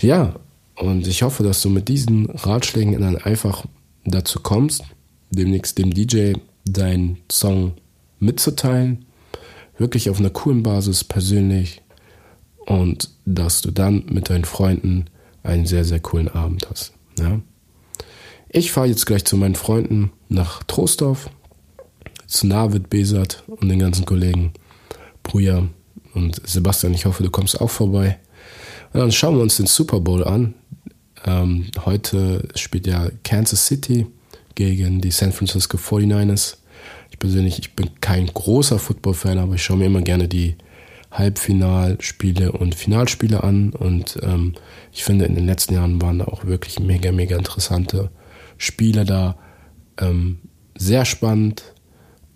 Ja, 0.00 0.34
Und 0.76 1.06
ich 1.06 1.22
hoffe, 1.22 1.44
dass 1.44 1.62
du 1.62 1.70
mit 1.70 1.86
diesen 1.86 2.28
Ratschlägen 2.30 3.00
dann 3.00 3.16
einfach 3.16 3.64
dazu 4.04 4.40
kommst, 4.40 4.82
demnächst 5.30 5.78
dem 5.78 5.94
DJ 5.94 6.32
deinen 6.64 7.18
Song 7.30 7.74
mitzuteilen. 8.18 9.04
Wirklich 9.78 10.10
auf 10.10 10.18
einer 10.18 10.30
coolen 10.30 10.64
Basis, 10.64 11.04
persönlich. 11.04 11.82
Und 12.66 13.10
dass 13.24 13.62
du 13.62 13.70
dann 13.70 14.06
mit 14.10 14.28
deinen 14.30 14.44
Freunden 14.44 15.04
einen 15.44 15.66
sehr, 15.66 15.84
sehr 15.84 16.00
coolen 16.00 16.28
Abend 16.28 16.68
hast. 16.68 16.92
Ja? 17.20 17.40
Ich 18.48 18.72
fahre 18.72 18.88
jetzt 18.88 19.06
gleich 19.06 19.24
zu 19.24 19.36
meinen 19.36 19.54
Freunden 19.54 20.10
nach 20.28 20.64
Troisdorf, 20.64 21.30
zu 22.26 22.48
Navid, 22.48 22.90
Besat 22.90 23.44
und 23.46 23.68
den 23.68 23.78
ganzen 23.78 24.04
Kollegen, 24.04 24.52
Bruja 25.24 25.66
und 26.14 26.40
Sebastian. 26.46 26.94
Ich 26.94 27.06
hoffe, 27.06 27.24
du 27.24 27.30
kommst 27.30 27.60
auch 27.60 27.70
vorbei. 27.70 28.20
Und 28.92 29.00
dann 29.00 29.10
schauen 29.10 29.34
wir 29.34 29.42
uns 29.42 29.56
den 29.56 29.66
Super 29.66 29.98
Bowl 29.98 30.22
an. 30.22 30.54
Ähm, 31.26 31.66
heute 31.84 32.48
spielt 32.54 32.86
ja 32.86 33.08
Kansas 33.24 33.66
City 33.66 34.06
gegen 34.54 35.00
die 35.00 35.10
San 35.10 35.32
Francisco 35.32 35.76
49ers. 35.76 36.58
Ich 37.10 37.18
persönlich, 37.18 37.58
ich 37.58 37.74
bin 37.74 37.90
kein 38.00 38.26
großer 38.26 38.78
Football-Fan, 38.78 39.38
aber 39.38 39.54
ich 39.54 39.64
schaue 39.64 39.78
mir 39.78 39.86
immer 39.86 40.02
gerne 40.02 40.28
die 40.28 40.56
Halbfinalspiele 41.10 42.52
und 42.52 42.74
Finalspiele 42.74 43.42
an. 43.42 43.70
Und 43.70 44.18
ähm, 44.22 44.54
ich 44.92 45.04
finde, 45.04 45.24
in 45.24 45.34
den 45.34 45.46
letzten 45.46 45.74
Jahren 45.74 46.00
waren 46.02 46.20
da 46.20 46.26
auch 46.26 46.44
wirklich 46.44 46.78
mega, 46.78 47.10
mega 47.12 47.36
interessante 47.36 48.10
Spiele 48.58 49.04
da. 49.04 49.36
Ähm, 49.98 50.38
sehr 50.76 51.04
spannend. 51.04 51.73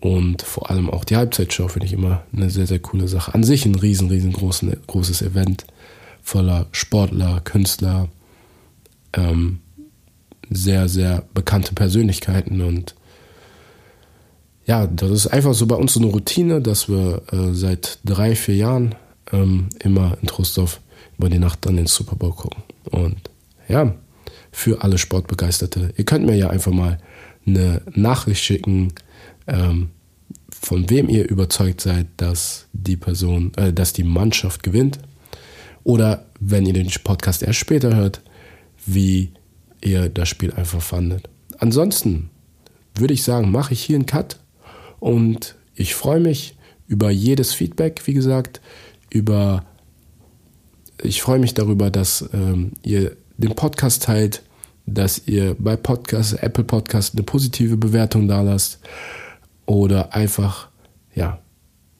Und 0.01 0.43
vor 0.43 0.71
allem 0.71 0.91
auch 0.91 1.05
die 1.05 1.17
Halbzeitshow 1.17 1.69
finde 1.69 1.87
ich 1.87 1.93
immer 1.93 2.23
eine 2.33 2.51
sehr, 2.51 2.67
sehr 2.67 2.79
coole 2.79 3.09
Sache. 3.09 3.35
An 3.35 3.43
sich 3.43 3.67
ein 3.67 3.75
riesen, 3.75 4.09
riesengroßes 4.09 5.23
Event 5.23 5.65
voller 6.23 6.67
Sportler, 6.73 7.41
Künstler, 7.41 8.09
ähm, 9.15 9.61
sehr, 10.51 10.89
sehr 10.89 11.25
bekannte 11.35 11.75
Persönlichkeiten 11.75 12.61
und 12.61 12.95
ja, 14.67 14.87
das 14.87 15.11
ist 15.11 15.27
einfach 15.29 15.55
so 15.55 15.67
bei 15.67 15.77
uns 15.77 15.95
so 15.95 16.01
eine 16.01 16.11
Routine, 16.11 16.61
dass 16.61 16.91
wir 16.91 17.23
äh, 17.33 17.55
seit 17.55 18.01
drei, 18.05 18.37
vier 18.37 18.57
Jahren 18.57 18.95
ähm, 19.33 19.71
immer 19.81 20.19
in 20.21 20.29
Trostorf 20.29 20.81
über 21.17 21.31
die 21.31 21.39
Nacht 21.39 21.65
dann 21.65 21.77
den 21.77 21.87
Super 21.87 22.17
Bowl 22.17 22.33
gucken. 22.33 22.63
Und 22.91 23.17
ja, 23.67 23.95
für 24.53 24.83
alle 24.83 24.99
Sportbegeisterte, 24.99 25.95
ihr 25.97 26.05
könnt 26.05 26.27
mir 26.27 26.37
ja 26.37 26.51
einfach 26.51 26.73
mal 26.73 26.99
eine 27.47 27.81
Nachricht 27.95 28.45
schicken, 28.45 28.93
ähm, 29.49 29.91
von 30.51 30.89
wem 30.91 31.09
ihr 31.09 31.29
überzeugt 31.29 31.81
seid, 31.81 32.07
dass 32.17 32.67
die 32.73 32.97
Person, 32.97 33.53
äh, 33.57 33.73
dass 33.73 33.93
die 33.93 34.05
Mannschaft 34.05 34.63
gewinnt. 34.63 34.99
Oder 35.85 36.27
wenn 36.41 36.67
ihr 36.67 36.75
den 36.75 36.91
Podcast 37.03 37.43
erst 37.43 37.59
später 37.59 37.97
hört, 37.97 38.23
wie 38.87 39.33
ihr 39.83 40.09
das 40.09 40.29
Spiel 40.29 40.53
einfach 40.53 40.83
fandet. 40.83 41.29
Ansonsten 41.59 42.31
würde 42.95 43.15
ich 43.15 43.23
sagen, 43.23 43.51
mache 43.51 43.73
ich 43.73 43.83
hier 43.83 43.97
einen 43.97 44.07
Cut 44.07 44.39
und 45.01 45.55
ich 45.75 45.95
freue 45.95 46.21
mich 46.21 46.57
über 46.87 47.11
jedes 47.11 47.53
Feedback, 47.53 48.03
wie 48.07 48.15
gesagt, 48.15 48.61
über 49.11 49.65
ich 51.01 51.23
freue 51.23 51.39
mich 51.39 51.55
darüber, 51.55 51.91
dass 51.91 52.29
ähm, 52.33 52.73
ihr 52.83 53.17
den 53.37 53.55
Podcast 53.55 54.03
teilt, 54.03 54.43
dass 54.85 55.23
ihr 55.27 55.55
bei 55.59 55.77
Podcast, 55.77 56.43
Apple 56.43 56.65
Podcast 56.65 57.15
eine 57.15 57.23
positive 57.23 57.77
Bewertung 57.77 58.27
da 58.27 58.43
lasst 58.43 58.81
oder 59.69 60.15
einfach 60.15 60.71
ja, 61.15 61.41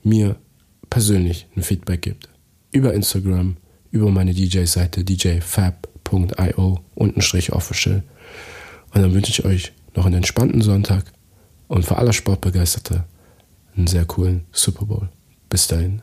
mir 0.03 0.37
persönlich 0.89 1.47
ein 1.55 1.63
Feedback 1.63 2.01
gibt. 2.01 2.31
Über 2.73 2.95
Instagram, 2.95 3.59
über 3.91 4.11
meine 4.11 4.33
DJ-Seite 4.33 5.05
djfab.io 5.05 6.81
untenstrich 6.95 7.53
official. 7.53 8.03
Und 8.95 9.03
dann 9.03 9.13
wünsche 9.13 9.31
ich 9.31 9.45
euch 9.45 9.73
noch 9.95 10.07
einen 10.07 10.17
entspannten 10.17 10.63
Sonntag 10.63 11.13
und 11.69 11.85
für 11.85 11.99
alle 11.99 12.15
Sportbegeisterte 12.15 13.05
einen 13.77 13.87
sehr 13.87 14.07
coolen 14.07 14.47
Super 14.51 14.87
Bowl. 14.87 15.11
Bis 15.51 15.67
dahin. 15.67 16.01